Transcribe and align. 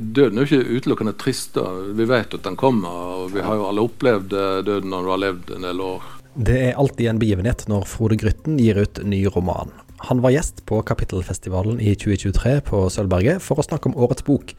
døden 0.00 0.38
er 0.38 0.46
jo 0.46 0.48
ikke 0.48 0.78
utelukkende 0.80 1.14
trist. 1.20 1.54
da. 1.54 1.66
Vi 1.96 2.06
vet 2.08 2.34
at 2.34 2.46
den 2.46 2.56
kommer, 2.56 2.88
og 2.88 3.34
vi 3.34 3.44
har 3.44 3.58
jo 3.58 3.68
alle 3.68 3.84
opplevd 3.84 4.32
eh, 4.32 4.62
døden 4.66 4.90
når 4.90 5.04
du 5.04 5.12
har 5.12 5.22
levd 5.26 5.54
en 5.56 5.68
del 5.68 5.84
år. 5.84 6.08
Det 6.34 6.58
er 6.70 6.78
alltid 6.78 7.10
en 7.10 7.20
begivenhet 7.20 7.66
når 7.68 7.88
Frode 7.90 8.16
Grytten 8.20 8.58
gir 8.62 8.78
ut 8.78 9.00
ny 9.04 9.24
roman. 9.34 9.72
Han 10.08 10.22
var 10.24 10.32
gjest 10.32 10.62
på 10.66 10.80
Kapittelfestivalen 10.86 11.80
i 11.82 11.92
2023 11.98 12.60
på 12.70 12.86
Sølvberget 12.92 13.42
for 13.44 13.60
å 13.60 13.66
snakke 13.66 13.90
om 13.90 13.98
årets 14.00 14.24
bok. 14.24 14.54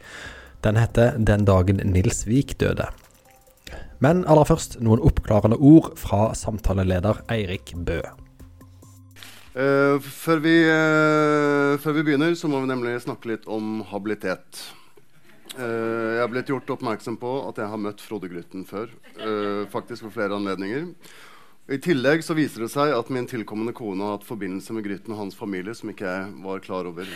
Den 0.62 0.76
heter 0.78 1.18
'Den 1.18 1.44
dagen 1.44 1.80
Nils 1.82 2.26
Vik 2.26 2.58
døde'. 2.60 2.92
Men 3.98 4.24
aller 4.26 4.44
først 4.44 4.80
noen 4.80 5.02
oppklarende 5.02 5.58
ord 5.58 5.92
fra 5.98 6.34
samtaleleder 6.34 7.22
Eirik 7.30 7.74
Bø. 7.74 8.00
Uh, 9.52 10.00
før, 10.00 10.38
vi, 10.40 10.54
uh, 10.64 11.76
før, 11.78 11.92
vi, 11.92 12.02
begynner, 12.02 12.34
så 12.34 12.48
må 12.48 12.62
vi 12.62 12.70
nemlig 12.70 12.96
snakke 13.04 13.28
litt 13.28 13.44
om 13.46 13.82
habilitet. 13.90 14.62
Uh, 15.52 16.16
jeg 16.16 16.22
er 16.22 16.30
blitt 16.32 16.52
gjort 16.52 16.70
oppmerksom 16.76 17.18
på 17.20 17.32
at 17.48 17.60
jeg 17.60 17.68
har 17.72 17.80
møtt 17.80 18.00
Frode 18.04 18.30
Grytten 18.32 18.64
før. 18.68 18.92
faktisk 19.72 20.06
ved 20.06 20.14
flere 20.14 20.36
anledninger. 20.38 20.88
I 21.70 21.78
tillegg 21.78 22.24
så 22.26 22.34
viser 22.34 22.64
det 22.64 22.72
seg 22.72 22.90
at 22.96 23.10
min 23.12 23.28
tilkommende 23.30 23.74
kone 23.76 24.02
har 24.02 24.16
hatt 24.16 24.26
forbindelse 24.26 24.74
med 24.74 24.84
Grytten 24.86 25.14
og 25.14 25.20
hans 25.20 25.36
familie 25.38 25.74
som 25.78 25.92
ikke 25.92 26.08
jeg 26.08 26.30
var 26.42 26.64
klar 26.64 26.88
over. 26.90 27.06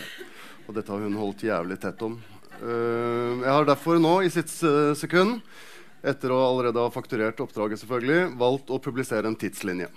Og 0.67 0.75
dette 0.75 0.91
har 0.93 1.03
hun 1.03 1.17
holdt 1.19 1.43
jævlig 1.43 1.79
tett 1.83 2.01
om. 2.05 2.19
jeg 2.61 3.53
har 3.53 3.65
derfor 3.67 3.99
nå, 3.99 4.21
i 4.23 4.31
sitt 4.33 4.49
sekund, 4.49 5.41
etter 6.01 6.31
å 6.31 6.39
allerede 6.45 6.81
ha 6.81 6.93
fakturert 6.93 7.41
oppdraget, 7.43 7.81
selvfølgelig, 7.81 8.37
valgt 8.39 8.71
å 8.71 8.79
publisere 8.81 9.27
en 9.27 9.37
tidslinje. 9.37 9.89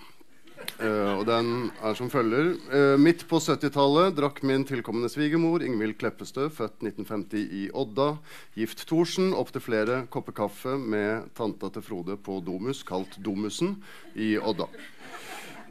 Uh, 0.81 1.19
og 1.19 1.27
den 1.29 1.71
er 1.85 1.97
som 1.97 2.09
følger. 2.13 2.55
Uh, 2.73 2.97
midt 3.01 3.27
på 3.29 3.41
70-tallet 3.43 4.15
drakk 4.17 4.41
min 4.49 4.65
tilkommende 4.69 5.11
svigermor 5.13 5.65
Ingvild 5.65 5.99
Kleppestø, 6.01 6.47
født 6.53 6.81
1950 6.87 7.59
i 7.61 7.67
Odda, 7.77 8.15
gift 8.57 8.87
Thorsen, 8.89 9.35
opptil 9.37 9.65
flere 9.65 9.99
kopper 10.13 10.37
kaffe 10.37 10.79
med 10.81 11.29
tanta 11.37 11.69
til 11.75 11.85
Frode 11.85 12.17
på 12.17 12.39
Domus, 12.45 12.81
kalt 12.89 13.19
Domusen, 13.21 13.77
i 14.17 14.37
Odda. 14.41 14.71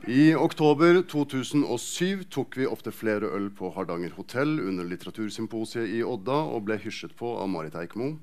I 0.08 0.32
oktober 0.38 1.02
2007 1.12 2.24
tok 2.32 2.56
vi 2.62 2.70
opptil 2.70 2.94
flere 2.96 3.34
øl 3.36 3.50
på 3.52 3.74
Hardanger 3.76 4.14
hotell 4.16 4.62
under 4.62 4.88
litteratursymposiet 4.88 5.92
i 5.92 6.00
Odda 6.08 6.38
og 6.54 6.64
ble 6.70 6.78
hysjet 6.80 7.12
på 7.20 7.34
av 7.42 7.50
Marit 7.52 7.76
Eikmo. 7.76 8.14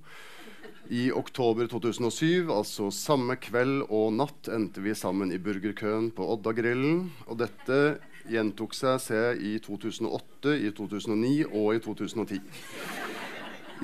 I 0.88 1.12
oktober 1.12 1.66
2007, 1.66 2.46
altså 2.52 2.90
samme 2.94 3.34
kveld 3.42 3.88
og 3.90 4.12
natt, 4.14 4.50
endte 4.52 4.82
vi 4.84 4.94
sammen 4.94 5.32
i 5.34 5.38
burgerkøen 5.42 6.12
på 6.14 6.26
Oddagrillen. 6.36 7.08
Og 7.26 7.40
dette 7.40 7.98
gjentok 8.30 8.74
seg 8.74 9.00
se 9.02 9.22
i 9.42 9.56
2008, 9.62 10.54
i 10.62 10.70
2009 10.76 11.34
og 11.50 11.74
i 11.74 11.82
2010. 11.82 12.40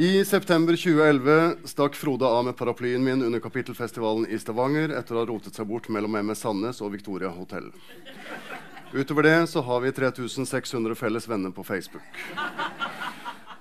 I 0.00 0.24
september 0.24 0.78
2011 0.78 1.68
stakk 1.68 1.98
Frode 1.98 2.24
av 2.24 2.46
med 2.46 2.56
paraplyen 2.56 3.02
min 3.04 3.26
under 3.26 3.42
Kapittelfestivalen 3.44 4.24
i 4.30 4.38
Stavanger 4.40 4.94
etter 4.96 5.18
å 5.18 5.20
ha 5.20 5.28
rotet 5.28 5.58
seg 5.58 5.68
bort 5.68 5.90
mellom 5.92 6.16
MS 6.22 6.46
Sandnes 6.46 6.80
og 6.80 6.94
Victoria 6.94 7.28
hotell. 7.34 7.68
Utover 8.92 9.26
det 9.28 9.36
så 9.52 9.60
har 9.66 9.82
vi 9.84 9.92
3600 9.92 10.96
felles 10.96 11.28
venner 11.28 11.52
på 11.52 11.64
Facebook. 11.64 12.08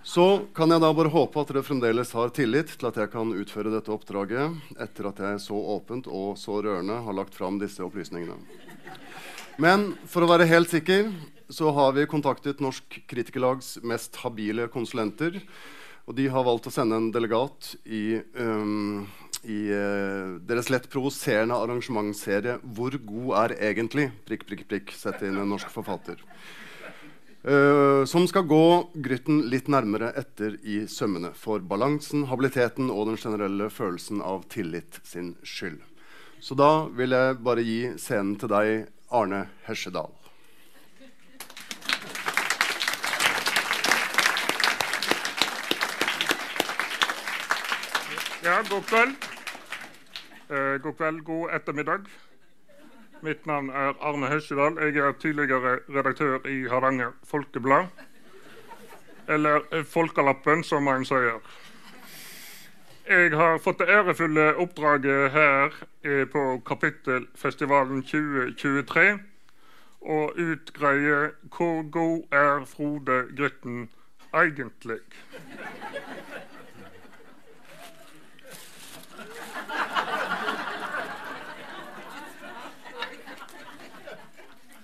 Så 0.04 0.48
kan 0.58 0.72
jeg 0.74 0.82
da 0.82 0.90
bare 0.98 1.12
håpe 1.14 1.42
at 1.44 1.52
dere 1.52 1.62
fremdeles 1.62 2.10
har 2.18 2.32
tillit 2.34 2.72
til 2.74 2.88
at 2.90 2.96
jeg 2.98 3.12
kan 3.14 3.34
utføre 3.38 3.70
dette 3.70 3.92
oppdraget 3.94 4.74
etter 4.82 5.10
at 5.12 5.20
jeg 5.22 5.42
så 5.44 5.58
åpent 5.76 6.10
og 6.10 6.40
så 6.42 6.58
rørende 6.66 6.98
har 7.06 7.18
lagt 7.18 7.38
fram 7.38 7.60
disse 7.62 7.84
opplysningene. 7.86 8.40
Men 9.62 9.92
for 10.10 10.26
å 10.26 10.32
være 10.32 10.50
helt 10.50 10.72
sikker 10.72 11.12
så 11.54 11.70
har 11.76 11.94
vi 11.94 12.08
kontaktet 12.10 12.64
Norsk 12.64 12.98
Kritikerlags 13.12 13.76
mest 13.86 14.18
habile 14.24 14.66
konsulenter. 14.74 15.38
Og 16.10 16.16
de 16.18 16.26
har 16.34 16.48
valgt 16.48 16.66
å 16.72 16.74
sende 16.74 16.98
en 16.98 17.12
delegat 17.14 17.76
i, 17.86 18.18
um, 18.42 19.04
i 19.46 19.60
uh, 19.70 20.40
deres 20.48 20.72
lett 20.74 20.90
provoserende 20.90 21.60
arrangementsserie 21.62 22.58
'Hvor 22.64 22.98
god 23.06 23.30
er 23.44 23.58
egentlig?' 23.70 24.10
prikk, 24.26 24.48
prikk, 24.50 24.66
prikk, 24.72 24.96
sett 24.98 25.22
inn 25.22 25.38
en 25.38 25.54
norsk 25.54 25.70
forfatter. 25.70 26.18
Uh, 27.42 28.06
som 28.06 28.28
skal 28.30 28.44
gå 28.46 28.66
Grytten 28.94 29.48
litt 29.50 29.66
nærmere 29.66 30.12
etter 30.14 30.60
i 30.62 30.84
sømmene 30.86 31.32
for 31.34 31.64
balansen, 31.66 32.28
habiliteten 32.30 32.92
og 32.94 33.08
den 33.10 33.18
generelle 33.18 33.72
følelsen 33.74 34.22
av 34.22 34.44
tillit 34.54 35.00
sin 35.02 35.34
skyld. 35.42 35.80
Så 36.38 36.54
da 36.54 36.86
vil 36.94 37.18
jeg 37.18 37.40
bare 37.42 37.66
gi 37.66 37.80
scenen 37.98 38.36
til 38.38 38.54
deg, 38.54 38.86
Arne 39.10 39.48
Hesjedal. 39.66 40.14
Ja, 48.46 48.62
god 48.70 48.86
kveld. 48.86 49.30
Uh, 50.46 50.78
god 50.82 50.94
kveld, 51.02 51.26
god 51.26 51.58
ettermiddag. 51.58 52.06
Mitt 53.22 53.46
navn 53.46 53.70
er 53.70 53.94
Arne 54.02 54.28
Hesjedal. 54.28 54.80
Jeg 54.82 54.98
er 54.98 55.12
tidligere 55.12 55.80
redaktør 55.90 56.48
i 56.50 56.68
Hardanger 56.68 57.12
Folkeblad. 57.24 57.86
Eller 59.28 59.84
Folkelappen, 59.86 60.64
som 60.64 60.84
man 60.84 61.06
sier. 61.06 61.38
Jeg 63.10 63.32
har 63.38 63.60
fått 63.62 63.80
det 63.80 63.90
ærefulle 63.94 64.56
oppdraget 64.56 65.32
her 65.32 65.70
eh, 66.04 66.26
på 66.34 66.62
Kapittelfestivalen 66.66 68.02
2023 68.04 69.06
å 70.02 70.20
utgreie 70.42 71.22
hvor 71.54 71.82
god 71.94 72.34
er 72.34 72.66
Frode 72.66 73.24
Grytten 73.38 73.90
egentlig. 74.34 75.02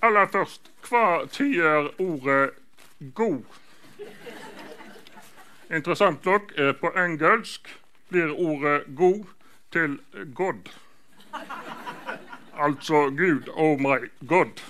Aller 0.02 0.26
først, 0.26 0.70
hva 0.88 1.26
tyder 1.26 1.88
ordet 2.00 2.50
'god'? 3.14 3.44
Interessant 5.70 6.24
nok, 6.24 6.52
eh, 6.56 6.74
på 6.74 6.92
engelsk 6.96 7.80
blir 8.08 8.30
ordet 8.32 8.84
'god' 8.96 9.26
til 9.72 9.98
'god'. 10.34 10.70
Altså 12.58 13.10
Gud 13.10 13.48
oh 13.54 13.80
my 13.80 14.10
God. 14.28 14.62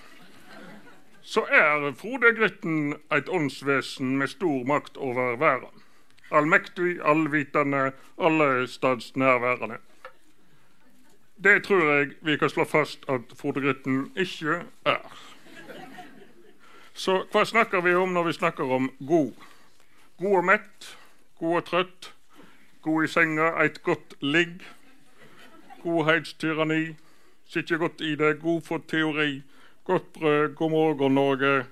Så 1.23 1.41
er 1.41 1.93
Frode 1.93 2.37
Grytten 2.37 2.95
et 3.13 3.29
åndsvesen 3.29 4.17
med 4.19 4.29
stor 4.29 4.65
makt 4.65 4.97
over 4.97 5.37
verden. 5.37 5.83
Allmektig, 6.31 7.01
allvitende, 7.05 7.93
allestedsnærværende. 8.19 9.77
Det 11.43 11.65
tror 11.65 11.93
jeg 11.93 12.09
vi 12.21 12.37
kan 12.37 12.51
slå 12.51 12.65
fast 12.65 13.05
at 13.09 13.21
Frode 13.37 13.75
ikke 14.17 14.63
er. 14.85 15.19
Så 16.99 17.21
hva 17.31 17.45
snakker 17.47 17.81
vi 17.81 17.95
om 17.95 18.11
når 18.11 18.25
vi 18.27 18.33
snakker 18.33 18.73
om 18.75 18.91
god? 19.07 19.33
God 20.19 20.37
og 20.37 20.45
mett, 20.45 20.89
god 21.39 21.57
og 21.61 21.65
trøtt, 21.69 22.09
god 22.83 23.05
i 23.05 23.11
senga, 23.13 23.53
et 23.63 23.83
godt 23.83 24.17
ligg. 24.21 24.67
Godhetstyranni, 25.83 26.97
sitter 27.47 27.79
godt 27.79 28.01
i 28.01 28.17
det, 28.19 28.41
god 28.43 28.63
for 28.67 28.83
teori. 28.89 29.43
Godt 29.85 30.13
brød, 30.13 30.55
god 30.55 30.71
morgen, 30.71 31.15
Norge. 31.15 31.67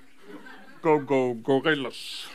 Go, 0.82 1.02
go, 1.06 1.34
gorillas. 1.44 2.30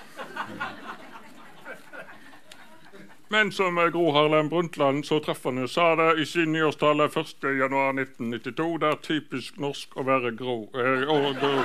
Men 3.32 3.52
som 3.52 3.76
Gro 3.76 4.12
Harlem 4.12 4.50
Brundtland 4.50 5.06
så 5.06 5.20
treffende 5.20 5.68
sa 5.68 5.96
det 5.96 6.22
i 6.22 6.26
sin 6.26 6.52
nyårstale 6.52 7.08
1.1.1992, 7.08 8.78
det 8.80 8.90
er 8.90 8.98
typisk 9.06 9.62
norsk 9.64 9.96
å 9.96 10.04
være 10.04 10.34
grå. 10.36 10.56
Eh, 10.76 11.06
grå. 11.40 11.62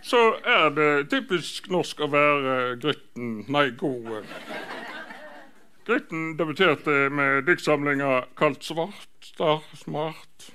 Så 0.00 0.22
er 0.40 0.72
det 0.72 0.88
typisk 1.12 1.68
norsk 1.68 2.00
å 2.00 2.08
være 2.08 2.56
Grytten 2.80 3.44
Nei, 3.52 3.66
god. 3.76 4.24
Grytten 5.84 6.36
debuterte 6.40 6.98
med 7.12 7.44
diktsamlinga 7.44 8.22
kalt 8.40 8.64
Svart, 8.64 9.16
star, 9.20 9.60
smart. 9.84 10.52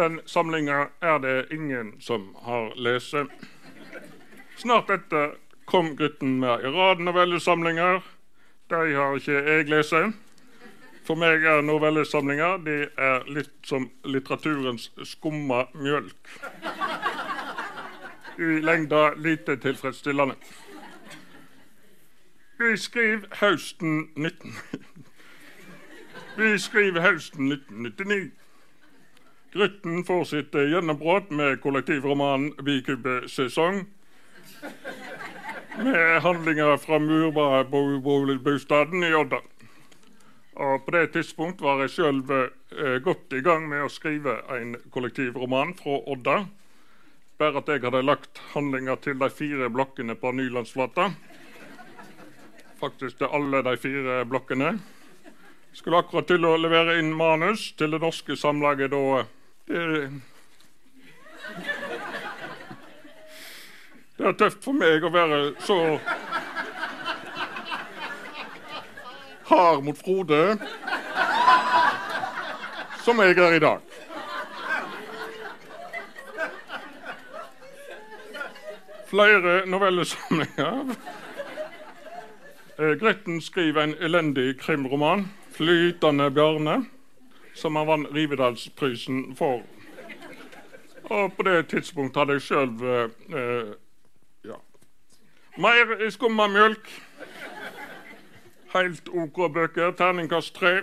Den 0.00 0.22
samlinga 0.24 0.86
er 1.04 1.18
det 1.20 1.38
ingen 1.52 1.98
som 2.00 2.30
har 2.48 2.72
lest. 2.80 3.20
Snart 4.56 4.88
etter 4.88 5.36
kom 5.66 5.96
gutten 5.96 6.40
med 6.40 6.64
i 6.64 6.70
rad 6.70 7.02
novellesamlinger. 7.02 8.00
De 8.70 8.94
har 8.94 9.16
ikke 9.16 9.32
jeg 9.32 9.68
lest. 9.68 9.94
For 11.06 11.14
meg 11.14 11.44
er 11.46 11.62
novellesamlinger 11.62 12.62
de 12.66 12.76
er 12.98 13.26
litt 13.30 13.54
som 13.66 13.88
litteraturens 14.04 14.88
skumma 15.06 15.66
mjølk. 15.74 16.32
I 18.38 18.58
lengda 18.62 19.12
lite 19.14 19.56
tilfredsstillende. 19.62 20.34
Vi 22.58 22.76
skriver 22.76 23.28
høsten 23.40 24.08
19... 24.16 24.56
Vi 26.36 26.58
skriver 26.58 27.00
høsten 27.00 27.52
1999. 27.52 28.30
Grytten 29.52 30.04
får 30.04 30.24
sitt 30.24 30.56
gjennombrudd 30.56 31.30
med 31.30 31.60
kollektivromanen 31.62 32.52
'Bikube 32.60 33.22
sesong'. 33.28 33.86
Med 35.84 36.22
handlinger 36.22 36.76
fra 36.76 36.98
murbostaden 36.98 39.04
i 39.04 39.14
Odda. 39.14 39.40
Og 40.56 40.86
på 40.86 40.94
det 40.94 41.10
tidspunkt 41.12 41.60
var 41.60 41.82
jeg 41.84 41.92
sjøl 41.92 42.22
eh, 42.32 42.96
godt 43.04 43.34
i 43.36 43.42
gang 43.44 43.66
med 43.68 43.84
å 43.84 43.92
skrive 43.92 44.38
en 44.56 44.76
kollektivroman 44.92 45.74
fra 45.76 45.98
Odda. 46.08 46.36
Bare 47.36 47.60
at 47.60 47.68
jeg 47.68 47.84
hadde 47.84 48.06
lagt 48.06 48.40
handlinger 48.54 48.96
til 49.04 49.18
de 49.20 49.28
fire 49.28 49.68
blokkene 49.68 50.16
på 50.16 50.32
Nylandsflata. 50.32 51.10
Faktisk 52.80 53.20
til 53.20 53.34
alle 53.36 53.60
de 53.66 53.74
fire 53.80 54.22
blokkene. 54.28 54.78
Skulle 55.76 56.00
akkurat 56.00 56.30
til 56.30 56.48
å 56.48 56.56
levere 56.56 56.96
inn 57.02 57.12
manus 57.12 57.74
til 57.76 57.92
det 57.92 58.00
norske 58.00 58.38
samlaget 58.40 58.96
da. 58.96 59.26
Det, 59.68 60.08
det 64.26 64.32
er 64.34 64.38
tøft 64.40 64.64
for 64.64 64.74
meg 64.74 65.04
å 65.06 65.10
være 65.14 65.36
så 65.62 65.76
hard 69.46 69.84
mot 69.86 70.00
Frode 70.00 70.40
som 73.04 73.22
jeg 73.22 73.38
er 73.38 73.54
i 73.54 73.62
dag. 73.62 73.94
Flere 79.06 79.54
novellesamlinger. 79.70 80.96
Eh, 82.76 82.92
Gretten 82.98 83.38
skriver 83.40 83.86
en 83.86 83.94
elendig 84.02 84.58
krimroman, 84.58 85.28
'Flytende 85.54 86.30
Bjarne', 86.30 86.84
som 87.54 87.76
han 87.76 87.86
vant 87.86 88.14
Rivedalsprisen 88.14 89.36
for. 89.38 89.62
Og 91.04 91.32
på 91.32 91.42
det 91.42 91.68
tidspunktet 91.68 92.20
hadde 92.20 92.32
jeg 92.32 92.42
sjøl. 92.42 93.76
Mer 95.56 96.10
skummamjølk. 96.10 96.88
Helt 98.74 99.08
OK 99.08 99.38
bøker. 99.54 99.90
Terningkast 99.96 100.54
tre. 100.54 100.82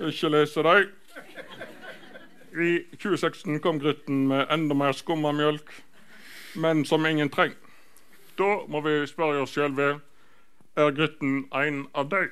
Ikke 0.00 0.28
lese 0.28 0.62
dem. 0.62 0.88
I 2.52 2.84
2016 2.96 3.60
kom 3.60 3.80
Grytten 3.80 4.26
med 4.28 4.46
enda 4.52 4.74
mer 4.74 4.92
skummamjølk, 4.92 5.70
men 6.54 6.84
som 6.84 7.06
ingen 7.06 7.30
trenger. 7.30 7.56
Da 8.38 8.56
må 8.68 8.80
vi 8.80 9.06
spørre 9.06 9.44
oss 9.44 9.52
sjøl 9.52 9.78
er 9.80 10.90
Grytten 10.96 11.46
en 11.52 11.86
av 11.94 12.08
dem. 12.10 12.30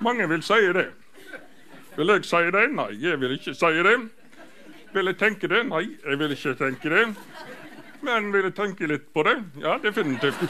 Mange 0.00 0.28
vil 0.28 0.42
si 0.42 0.60
det. 0.72 0.90
Vil 1.96 2.12
jeg 2.12 2.24
si 2.24 2.36
det? 2.36 2.64
Nei, 2.72 2.90
jeg 3.00 3.20
vil 3.20 3.36
ikke 3.36 3.54
si 3.54 3.72
det. 3.88 3.96
Vil 4.94 5.06
jeg 5.06 5.18
tenke 5.18 5.48
det? 5.48 5.66
Nei, 5.68 5.84
jeg 6.04 6.18
vil 6.18 6.32
ikke 6.32 6.54
tenke 6.54 6.90
det. 6.90 7.06
Men 8.04 8.32
vil 8.32 8.44
jeg 8.50 8.54
tenke 8.58 8.88
litt 8.90 9.06
på 9.14 9.22
det? 9.24 9.38
Ja, 9.62 9.78
definitivt. 9.82 10.42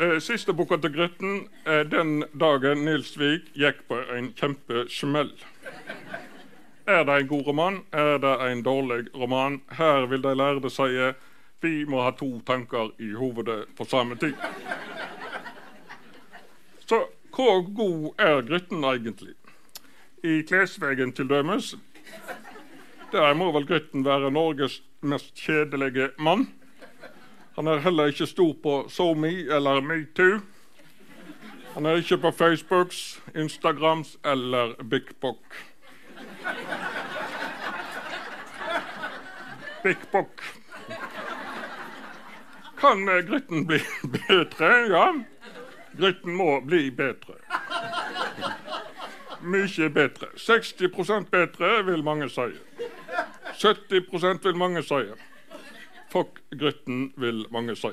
Eh, 0.00 0.16
Siste 0.24 0.54
boka 0.56 0.78
til 0.82 0.94
Grytten 0.94 1.36
er 1.68 1.84
den 1.86 2.24
dagen 2.40 2.84
Nils 2.86 3.12
Vik 3.20 3.52
gikk 3.54 3.84
på 3.88 4.00
en 4.16 4.32
kjempesmell. 4.38 5.30
Er 6.86 7.04
det 7.04 7.20
en 7.20 7.28
god 7.28 7.46
roman? 7.46 7.78
Er 7.92 8.18
det 8.18 8.32
en 8.48 8.64
dårlig 8.66 9.06
roman? 9.14 9.60
Her 9.78 10.08
vil 10.10 10.24
de 10.24 10.34
lærde 10.34 10.70
si 10.72 10.88
vi 11.64 11.84
må 11.88 12.02
ha 12.04 12.10
to 12.12 12.40
tanker 12.44 12.90
i 13.00 13.12
hovedet 13.16 13.70
på 13.76 13.86
samme 13.88 14.18
tid. 14.20 14.34
Så 16.84 16.98
hvor 17.32 17.62
god 17.76 18.20
er 18.20 18.42
Grytten 18.48 18.84
egentlig? 18.84 19.32
I 20.24 20.42
klesveggen 20.48 21.12
til 21.12 21.28
dømes. 21.28 21.74
Der 23.14 23.34
må 23.38 23.52
vel 23.54 23.62
gutten 23.66 24.02
være 24.02 24.26
Norges 24.34 24.80
mest 25.06 25.36
kjedelige 25.38 26.08
mann. 26.18 26.48
Han 27.54 27.70
er 27.70 27.84
heller 27.84 28.10
ikke 28.10 28.26
stor 28.26 28.56
på 28.62 28.72
SoMe 28.90 29.28
eller 29.54 29.78
Metoo. 29.80 30.40
Han 31.76 31.86
er 31.86 32.00
ikke 32.02 32.18
på 32.18 32.32
Facebooks, 32.34 33.20
Instagrams 33.34 34.16
eller 34.24 34.74
BikBok. 34.90 35.54
BikBok. 39.82 40.42
Kan 42.82 43.08
eh, 43.08 43.22
Grytten 43.30 43.66
bli 43.66 43.78
bedre? 44.18 44.74
Ja. 44.90 45.06
Grytten 46.00 46.34
må 46.34 46.60
bli 46.66 46.90
bedre. 46.90 47.38
Mye 49.40 49.90
bedre. 50.02 50.34
60% 50.34 51.30
bedre, 51.30 51.76
vil 51.86 52.02
mange 52.02 52.28
si. 52.28 52.50
70% 53.64 54.44
vil 54.44 54.56
mange 54.56 54.82
si. 54.82 55.00
Fuck 56.12 56.40
Grytten, 56.60 57.12
vil 57.16 57.46
mange 57.52 57.76
si. 57.76 57.92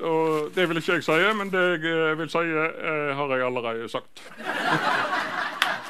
Og 0.00 0.50
det 0.54 0.68
vil 0.68 0.80
ikke 0.80 0.92
jeg 0.92 1.04
si, 1.04 1.18
men 1.36 1.52
det 1.52 1.66
jeg 1.84 2.18
vil 2.18 2.30
si, 2.32 2.38
eh, 2.38 3.10
har 3.16 3.36
jeg 3.36 3.46
allerede 3.46 3.88
sagt. 3.88 4.24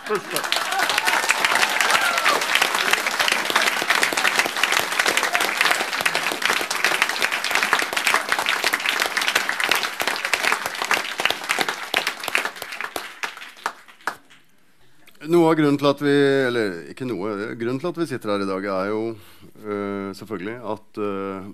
Tusen 0.09 0.60
Noe 15.31 15.47
av 15.47 15.61
grunnen 15.61 15.77
til 15.79 15.87
at 15.87 16.01
vi 16.03 16.13
Eller 16.49 16.73
ikke 16.91 17.07
noe. 17.07 17.53
Grunnen 17.55 17.79
til 17.79 17.91
at 17.93 17.99
vi 18.01 18.07
sitter 18.11 18.33
her 18.33 18.43
i 18.43 18.49
dag, 18.49 18.65
er 18.67 18.89
jo 18.91 19.03
uh, 19.13 20.11
selvfølgelig 20.19 20.55
at 20.73 20.99
uh, 20.99 21.51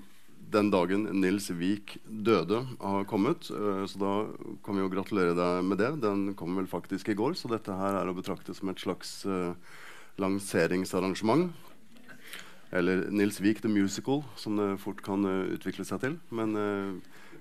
den 0.55 0.71
dagen 0.73 1.03
Nils 1.21 1.51
Vik 1.53 1.99
døde, 2.09 2.63
har 2.81 3.05
kommet. 3.11 3.51
Uh, 3.53 3.83
så 3.85 4.01
da 4.01 4.13
kan 4.65 4.79
vi 4.79 4.81
jo 4.81 4.93
gratulere 4.95 5.35
deg 5.37 5.69
med 5.69 5.83
det. 5.83 5.91
Den 6.01 6.31
kom 6.39 6.57
vel 6.57 6.71
faktisk 6.71 7.11
i 7.13 7.17
går, 7.19 7.37
så 7.37 7.51
dette 7.53 7.77
her 7.77 7.99
er 7.99 8.09
å 8.09 8.17
betrakte 8.17 8.57
som 8.57 8.73
et 8.73 8.81
slags 8.81 9.19
lanseringsarrangement. 10.25 11.51
Eller 12.73 13.05
Nils 13.13 13.43
Vik 13.45 13.61
the 13.61 13.69
Musical, 13.69 14.25
som 14.41 14.57
det 14.57 14.71
fort 14.81 15.05
kan 15.05 15.27
utvikle 15.53 15.85
seg 15.85 16.01
til. 16.07 16.17
Men 16.33 16.57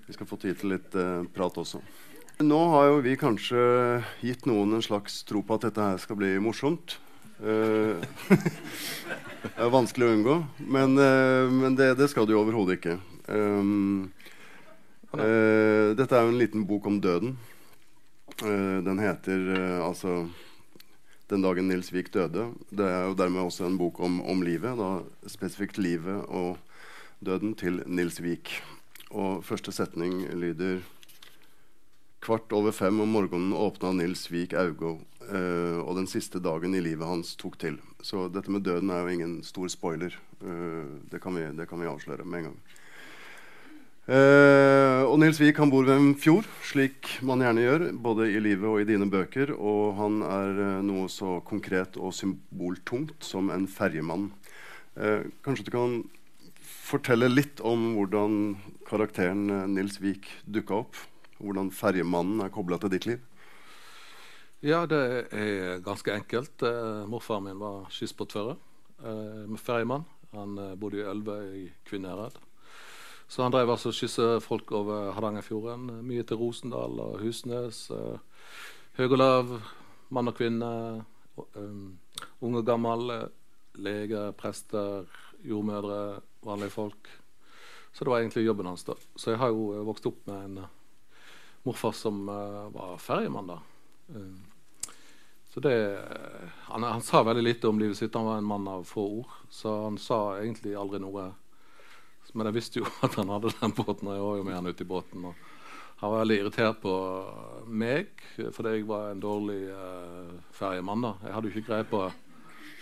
vi 0.04 0.18
skal 0.18 0.28
få 0.28 0.42
tid 0.44 0.60
til 0.60 0.76
litt 0.76 1.00
prat 1.38 1.64
også. 1.64 1.80
Nå 2.44 2.58
har 2.68 2.90
jo 2.90 2.96
vi 3.00 3.14
kanskje 3.16 3.60
gitt 4.20 4.44
noen 4.50 4.76
en 4.76 4.84
slags 4.84 5.22
tro 5.24 5.40
på 5.40 5.56
at 5.56 5.70
dette 5.70 5.80
her 5.80 6.00
skal 6.04 6.18
bli 6.20 6.34
morsomt. 6.44 6.98
Uh, 7.40 8.04
det 9.46 9.54
er 9.56 9.72
vanskelig 9.72 10.08
å 10.08 10.16
unngå, 10.18 10.36
men, 10.60 10.98
uh, 11.00 11.48
men 11.48 11.78
det, 11.80 11.94
det, 11.96 12.10
skal 12.12 12.28
det 12.28 12.36
jo 12.36 12.42
overhodet 12.42 12.76
ikke. 12.76 12.98
Um, 13.32 14.12
uh, 15.16 15.96
dette 15.96 16.12
er 16.12 16.28
jo 16.28 16.34
en 16.34 16.42
liten 16.42 16.66
bok 16.68 16.90
om 16.92 17.00
døden. 17.00 17.38
den 18.36 19.00
heter 19.00 19.80
altså 19.80 20.28
'Den 21.30 21.42
dagen 21.42 21.70
Nils 21.70 21.94
Vik 21.94 22.12
døde'. 22.12 22.52
Det 22.70 22.84
er 22.84 23.08
jo 23.08 23.16
dermed 23.16 23.42
også 23.42 23.66
en 23.66 23.78
bok 23.78 24.00
om, 24.00 24.22
om 24.22 24.44
livet. 24.44 24.76
Da, 24.76 25.00
spesifikt 25.28 25.78
livet 25.78 26.26
og 26.28 26.58
døden 27.24 27.56
til 27.56 27.82
Nils 27.86 28.20
Vik. 28.20 28.62
Og 29.12 29.44
første 29.46 29.72
setning 29.72 30.28
lyder 30.36 30.84
Kvart 32.26 32.54
over 32.58 32.74
fem 32.74 32.98
om 33.04 33.12
morgenen 33.14 33.52
åpna 33.54 33.92
Nils 33.94 34.24
Vik 34.32 34.56
Augo, 34.58 34.96
uh, 35.30 35.78
og 35.84 35.92
den 36.00 36.08
siste 36.10 36.40
dagen 36.42 36.74
i 36.74 36.82
livet 36.82 37.06
hans 37.06 37.36
tok 37.38 37.60
til. 37.62 37.78
Så 38.02 38.24
dette 38.34 38.50
med 38.50 38.66
døden 38.66 38.90
er 38.90 39.04
jo 39.04 39.14
ingen 39.14 39.36
stor 39.46 39.70
spoiler. 39.70 40.16
Uh, 40.42 41.06
det, 41.12 41.22
kan 41.22 41.38
vi, 41.38 41.46
det, 41.54 41.70
kan 41.70 41.84
vi, 41.84 41.92
avsløre 41.92 42.26
med 42.26 42.40
en 42.40 42.50
gang. 42.50 42.58
Uh, 44.10 45.06
og 45.06 45.20
Nils 45.22 45.38
Vik 45.38 45.62
han 45.62 45.70
bor 45.70 45.86
ved 45.86 46.02
en 46.02 46.18
fjord, 46.18 46.50
slik 46.66 47.14
man 47.22 47.46
gjerne 47.46 47.68
gjør, 47.68 47.88
både 48.10 48.32
i 48.34 48.42
livet 48.42 48.72
og 48.74 48.82
i 48.82 48.90
dine 48.90 49.06
bøker. 49.06 49.54
Og 49.54 49.94
han 50.02 50.22
er 50.26 50.66
noe 50.90 51.06
så 51.14 51.38
konkret 51.46 52.02
og 52.02 52.18
symboltungt 52.18 53.22
som 53.22 53.54
en 53.54 53.70
ferjemann. 53.70 54.32
kanskje 55.46 55.70
du 55.70 55.76
kan 55.78 56.00
fortelle 56.66 57.30
litt 57.30 57.62
om 57.62 57.92
hvordan 58.00 58.56
karakteren 58.90 59.76
Nils 59.76 60.02
Vik 60.02 60.32
dukka 60.50 60.88
opp? 60.88 61.06
Hvordan 61.40 61.72
ferjemannen 61.76 62.44
er 62.46 62.54
kobla 62.54 62.80
til 62.80 62.94
ditt 62.94 63.08
liv? 63.10 63.24
Ja, 64.66 64.86
det 64.90 65.00
er 65.36 65.82
ganske 65.86 66.14
enkelt. 66.16 66.64
Eh, 66.64 67.04
morfaren 67.12 67.50
min 67.50 67.60
var 67.60 67.90
skissportfører 67.94 68.56
eh, 69.04 69.44
med 69.46 69.60
ferjemann. 69.62 70.08
Han 70.32 70.58
eh, 70.58 70.76
bodde 70.80 71.02
i 71.02 71.06
Ølve 71.06 71.36
i 71.60 71.66
Kvinnherad. 71.86 72.40
Så 73.28 73.44
han 73.44 73.54
drev 73.54 73.70
altså 73.74 73.92
skissefolk 73.94 74.72
over 74.78 75.12
Hardangerfjorden. 75.14 75.90
Eh, 75.90 76.06
mye 76.08 76.24
til 76.24 76.40
Rosendal 76.40 77.00
og 77.04 77.20
Husnes. 77.22 77.90
Eh, 77.92 79.60
mann 80.10 80.32
og 80.32 80.38
kvinne. 80.38 80.72
Unge 82.42 82.62
og 82.62 82.66
gammel. 82.66 83.12
Leger, 83.76 84.32
prester, 84.32 85.04
jordmødre, 85.44 86.22
vanlige 86.48 86.72
folk. 86.72 87.12
Så 87.92 88.04
det 88.04 88.12
var 88.12 88.20
egentlig 88.20 88.46
jobben 88.46 88.66
hans. 88.66 88.84
da. 88.84 88.94
Så 89.16 89.32
jeg 89.32 89.40
har 89.40 89.52
jo 89.52 89.84
vokst 89.84 90.06
opp 90.08 90.26
med 90.28 90.46
en 90.46 90.66
morfar 91.66 91.96
som 91.98 92.28
uh, 92.30 92.68
var 92.74 92.98
ferjemann, 93.02 93.56
da. 93.56 93.62
Uh, 94.14 94.36
Så 95.56 95.62
det, 95.64 96.00
han, 96.68 96.84
han, 96.84 97.02
sa 97.02 97.24
veldig 97.24 97.44
lite 97.44 97.68
om 97.68 97.80
livet 97.80 97.98
sitt. 97.98 98.16
Han 98.16 98.26
var 98.26 98.38
en 98.38 98.44
mann 98.44 98.68
av 98.68 98.84
få 98.84 99.06
ord. 99.08 99.36
Så 99.50 99.72
han 99.84 99.98
sa 99.98 100.36
egentlig 100.42 100.74
aldri 100.76 101.00
noe. 101.00 101.30
Men 102.34 102.50
jeg 102.50 102.56
visste 102.58 102.82
jo 102.82 102.90
at 103.08 103.16
han 103.16 103.32
hadde 103.32 103.54
den 103.62 103.72
båten, 103.78 104.10
og 104.10 104.18
jeg 104.18 104.26
var 104.26 104.36
jo 104.36 104.48
med 104.50 104.58
han 104.58 104.68
ute 104.68 104.84
i 104.84 104.90
båten. 104.90 105.30
Og 105.30 105.46
han 106.02 106.12
var 106.12 106.26
veldig 106.26 106.38
irritert 106.42 106.82
på 106.84 106.96
meg 107.72 108.12
fordi 108.36 108.74
jeg 108.76 108.88
var 108.90 109.14
en 109.14 109.24
dårlig 109.24 109.62
uh, 109.72 110.36
ferjemann. 110.52 111.08
Jeg 111.24 111.38
hadde 111.38 111.48
jo 111.48 111.56
ikke 111.56 111.70
greie 111.70 111.88
på 111.88 112.04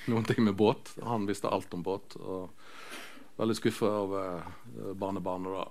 noen 0.09 0.25
ting 0.25 0.41
med 0.41 0.57
båt. 0.57 0.95
Han 1.05 1.29
visste 1.29 1.53
alt 1.53 1.77
om 1.77 1.85
båt. 1.85 2.17
Og 2.17 2.49
veldig 3.37 3.59
skuffa 3.61 3.93
over 4.01 4.41
uh, 4.41 4.91
barnebarnet 4.97 5.59
da. 5.59 5.69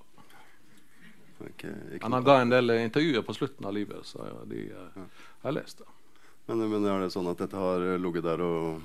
Ikke, 1.51 1.73
ikke 1.97 2.11
han 2.11 2.27
ga 2.27 2.39
en 2.41 2.53
del 2.53 2.77
intervjuer 2.79 3.27
på 3.27 3.35
slutten 3.37 3.67
av 3.69 3.75
livet, 3.77 4.07
så 4.07 4.27
de 4.51 4.69
ja. 4.69 4.87
har 5.43 5.57
lest. 5.57 5.83
det. 5.83 5.91
Men, 6.47 6.65
men 6.71 6.87
er 6.87 7.05
det 7.05 7.13
sånn 7.15 7.31
at 7.31 7.43
dette 7.43 7.59
har 7.59 7.85
ligget 8.03 8.27
der 8.27 8.43
og 8.47 8.83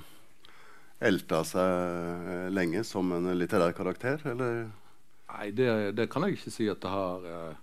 elta 0.98 1.44
seg 1.46 2.52
lenge 2.54 2.84
som 2.88 3.12
en 3.14 3.30
litterær 3.38 3.76
karakter, 3.78 4.22
eller? 4.34 4.68
Nei, 5.28 5.52
det, 5.52 5.70
det, 5.98 6.08
kan 6.12 6.24
jeg 6.26 6.38
ikke 6.38 6.54
si 6.54 6.68
at 6.72 6.82
det 6.84 6.92
har. 6.92 7.26
Eh, 7.28 7.56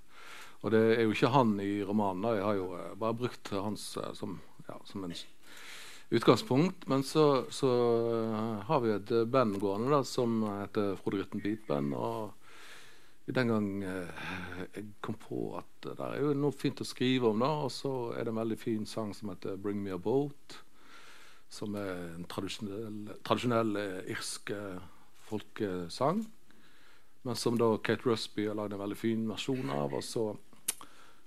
og 0.64 0.72
det 0.72 0.82
er 0.94 1.04
jo 1.04 1.14
ikke 1.14 1.32
han 1.34 1.56
i 1.62 1.78
romanen. 1.84 2.26
Jeg 2.36 2.44
har 2.44 2.58
jo 2.58 2.68
eh, 2.78 2.92
bare 3.00 3.18
brukt 3.18 3.52
hans 3.54 3.86
eh, 4.00 4.12
som, 4.16 4.36
ja, 4.68 4.76
som 4.88 5.06
en 5.06 5.14
utgangspunkt. 6.14 6.86
Men 6.90 7.04
så, 7.06 7.46
så 7.50 7.70
har 8.68 8.84
vi 8.84 8.94
et 8.94 9.14
band 9.32 9.58
gående 9.62 9.94
da, 9.96 10.02
som 10.06 10.42
heter 10.60 10.94
Frode 11.00 11.22
Rytten 11.22 11.44
Beat 11.44 11.64
Band. 11.68 11.96
Og 11.96 12.43
den 13.33 13.49
gang 13.49 13.69
jeg 13.81 14.85
kom 15.00 15.16
på 15.16 15.54
at 15.57 15.87
det 15.87 15.95
er 15.97 16.19
jo 16.21 16.35
noe 16.37 16.52
fint 16.52 16.83
å 16.83 16.87
skrive 16.87 17.31
om, 17.31 17.40
da. 17.40 17.49
Og 17.64 17.73
så 17.73 17.93
er 18.12 18.26
det 18.26 18.35
en 18.35 18.43
veldig 18.43 18.59
fin 18.61 18.85
sang 18.87 19.14
som 19.16 19.31
heter 19.33 19.57
'Bring 19.57 19.81
Me 19.83 19.95
A 19.95 19.99
Boat'. 19.99 20.59
Som 21.49 21.75
er 21.75 22.16
en 22.16 22.26
tradisjonell, 22.28 23.16
tradisjonell 23.25 23.76
irsk 24.11 24.52
folkesang. 25.28 26.26
Men 27.25 27.37
som 27.37 27.57
da 27.57 27.76
Kate 27.81 28.04
Rusby 28.04 28.47
har 28.47 28.59
lagd 28.59 28.75
en 28.76 28.83
veldig 28.83 28.99
fin 29.00 29.28
versjon 29.28 29.71
av. 29.73 29.95
Og 29.97 30.04
så 30.04 30.26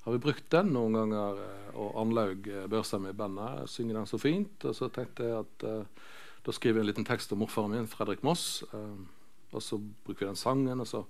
har 0.07 0.13
vi 0.13 0.21
brukt 0.23 0.45
den 0.53 0.69
noen 0.71 0.93
ganger, 0.95 1.39
eh, 1.43 1.71
og 1.75 1.97
Arnlaug 1.99 2.45
eh, 2.47 2.67
Børsheim 2.71 3.09
i 3.09 3.15
bandet 3.17 3.67
synger 3.67 3.97
den 3.97 4.07
så 4.07 4.19
fint. 4.21 4.63
Og 4.63 4.77
så 4.77 4.87
tenkte 4.93 5.25
jeg 5.25 5.41
at 5.41 5.65
uh, 5.67 6.05
da 6.45 6.53
skriver 6.55 6.79
jeg 6.79 6.85
en 6.85 6.89
liten 6.93 7.07
tekst 7.07 7.33
om 7.35 7.41
morfaren 7.43 7.73
min, 7.73 7.89
Fredrik 7.91 8.23
Moss. 8.23 8.61
Uh, 8.71 9.03
og 9.51 9.63
så 9.63 9.81
bruker 10.05 10.23
vi 10.23 10.29
den 10.29 10.39
sangen. 10.39 10.79
Og 10.79 10.87
så 10.87 11.01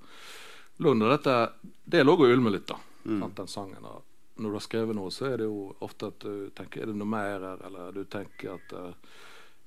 lå 0.78 0.94
dette 1.10 1.38
Det 1.86 2.04
lå 2.04 2.14
og 2.14 2.28
ulmer 2.28 2.54
litt, 2.54 2.68
da. 2.68 2.78
Mm. 3.06 3.24
Den 3.36 3.48
sangen. 3.48 3.86
Og 3.86 4.04
når 4.38 4.50
du 4.50 4.56
har 4.60 4.66
skrevet 4.66 4.98
noe, 4.98 5.12
så 5.12 5.32
er 5.32 5.42
det 5.42 5.48
jo 5.48 5.72
ofte 5.86 6.12
at 6.12 6.20
du 6.22 6.50
tenker 6.56 6.84
Er 6.84 6.92
det 6.92 6.98
noe 7.00 7.10
mer 7.10 7.42
her? 7.42 7.66
Eller 7.68 7.96
du 7.96 8.04
tenker 8.06 8.58
at 8.58 8.76
uh, 8.78 8.92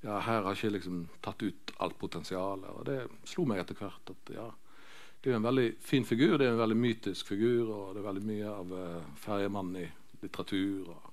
ja, 0.01 0.17
her 0.19 0.45
har 0.47 0.55
ikke 0.55 0.75
liksom 0.77 1.05
tatt 1.21 1.43
ut 1.43 1.73
alt 1.77 1.97
potensialet. 1.99 2.69
Og 2.73 2.85
det 2.87 2.99
slo 3.29 3.45
meg 3.49 3.61
etter 3.61 3.77
hvert 3.77 4.13
at 4.13 4.33
ja, 4.33 4.47
det 5.21 5.29
er 5.29 5.35
jo 5.35 5.41
en 5.41 5.49
veldig 5.49 5.67
fin 5.85 6.05
figur. 6.07 6.37
Det 6.37 6.47
er 6.47 6.55
en 6.55 6.61
veldig 6.63 6.79
mytisk 6.79 7.33
figur, 7.33 7.69
og 7.69 7.93
det 7.93 8.01
er 8.01 8.07
veldig 8.07 8.25
mye 8.25 8.53
av 8.55 8.73
uh, 8.73 9.15
ferjemannen 9.21 9.83
i 9.83 9.87
litteratur 10.21 10.89
og 10.93 11.09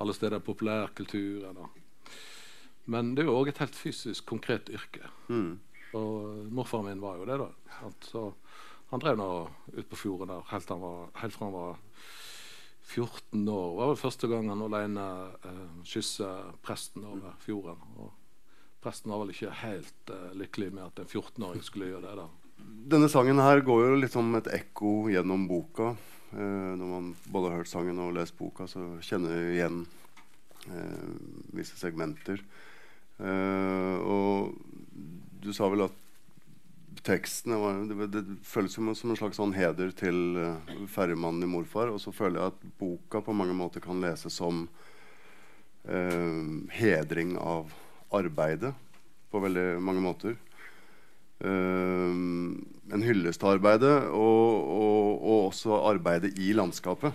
alle 0.00 0.14
steder 0.16 0.40
populærkulturen. 0.44 1.58
Men 2.90 3.14
det 3.14 3.24
er 3.24 3.28
jo 3.28 3.36
òg 3.36 3.50
et 3.52 3.60
helt 3.60 3.76
fysisk, 3.76 4.24
konkret 4.26 4.70
yrke. 4.72 5.10
Mm. 5.28 5.58
Og 5.98 6.46
morfaren 6.54 6.88
min 6.88 7.02
var 7.02 7.18
jo 7.20 7.26
det, 7.28 7.36
da. 7.42 7.90
Så 8.06 8.22
han 8.90 9.02
drev 9.02 9.18
nå 9.18 9.28
ute 9.74 9.86
på 9.90 9.98
fjorden 9.98 10.32
der 10.32 10.48
helt, 10.50 10.72
var, 10.82 11.10
helt 11.22 11.36
fra 11.36 11.46
han 11.46 11.54
var 11.54 11.78
14 12.90 13.48
år. 13.48 13.68
Det 13.70 13.78
var 13.80 13.90
vel 13.92 14.00
første 14.00 14.30
gang 14.30 14.50
han 14.50 14.66
alene 14.66 15.06
uh, 15.44 15.78
kysset 15.86 16.58
presten 16.66 17.06
over 17.06 17.36
fjorden. 17.44 17.84
Og 18.02 18.10
presten 18.82 19.12
var 19.12 19.22
vel 19.22 19.30
ikke 19.34 19.54
helt 19.62 20.10
uh, 20.10 20.32
lykkelig 20.34 20.72
med 20.74 20.88
at 20.88 21.04
en 21.04 21.10
14-åring 21.10 21.62
skulle 21.62 21.92
gjøre 21.92 22.06
det. 22.08 22.16
da 22.24 22.28
denne 22.90 23.08
sangen 23.12 23.38
her 23.40 23.62
går 23.64 23.82
jo 23.84 23.98
litt 24.00 24.14
som 24.14 24.32
et 24.38 24.48
ekko 24.52 25.10
gjennom 25.12 25.46
boka. 25.50 25.92
Eh, 26.32 26.72
når 26.78 26.88
man 26.90 27.08
både 27.32 27.50
har 27.50 27.60
hørt 27.60 27.70
sangen 27.70 28.00
og 28.02 28.14
lest 28.16 28.36
boka, 28.38 28.66
så 28.70 28.82
kjenner 29.04 29.34
vi 29.34 29.56
igjen 29.56 29.80
eh, 30.70 31.08
visse 31.56 31.78
segmenter. 31.78 32.42
Eh, 33.20 33.96
og 34.00 34.54
du 35.42 35.52
sa 35.56 35.70
vel 35.72 35.86
at 35.88 35.96
teksten 37.06 37.54
var, 37.60 37.80
det, 37.88 38.06
det, 38.12 38.22
føles 38.46 38.74
som, 38.76 38.90
som 38.96 39.12
en 39.12 39.18
slags 39.18 39.38
sånn 39.40 39.54
heder 39.56 39.92
til 39.96 40.38
uh, 40.38 40.86
ferjemannen 40.90 41.46
i 41.46 41.50
morfar. 41.50 41.92
Og 41.92 42.00
så 42.02 42.12
føler 42.14 42.40
jeg 42.40 42.54
at 42.54 42.68
boka 42.80 43.22
på 43.24 43.36
mange 43.36 43.56
måter 43.56 43.84
kan 43.84 44.02
leses 44.02 44.36
som 44.40 44.66
uh, 45.88 46.44
hedring 46.76 47.36
av 47.40 47.72
arbeidet 48.16 48.74
på 49.30 49.42
veldig 49.42 49.66
mange 49.84 50.04
måter. 50.04 50.38
Uh, 51.40 52.10
en 52.90 53.06
hyllest 53.06 53.40
til 53.40 53.54
arbeidet, 53.54 53.94
og, 54.10 54.66
og, 54.66 55.12
og, 55.20 55.38
også 55.52 55.78
arbeidet 55.88 56.34
i 56.38 56.52
landskapet. 56.56 57.14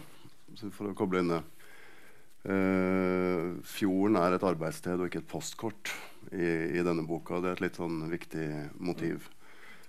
for 0.72 0.90
å 0.90 0.96
koble 0.98 1.22
inn 1.22 1.34
det. 1.36 1.44
Uh, 2.46 3.58
fjorden 3.66 4.20
er 4.22 4.36
et 4.36 4.44
arbeidssted 4.46 5.00
og 5.00 5.10
ikke 5.10 5.24
et 5.24 5.32
postkort 5.32 5.90
i, 6.32 6.78
i, 6.78 6.84
denne 6.86 7.06
boka. 7.08 7.42
Det 7.42 7.52
er 7.52 7.58
et 7.58 7.66
litt 7.68 7.80
sånn 7.82 8.04
viktig 8.12 8.48
motiv. 8.78 9.30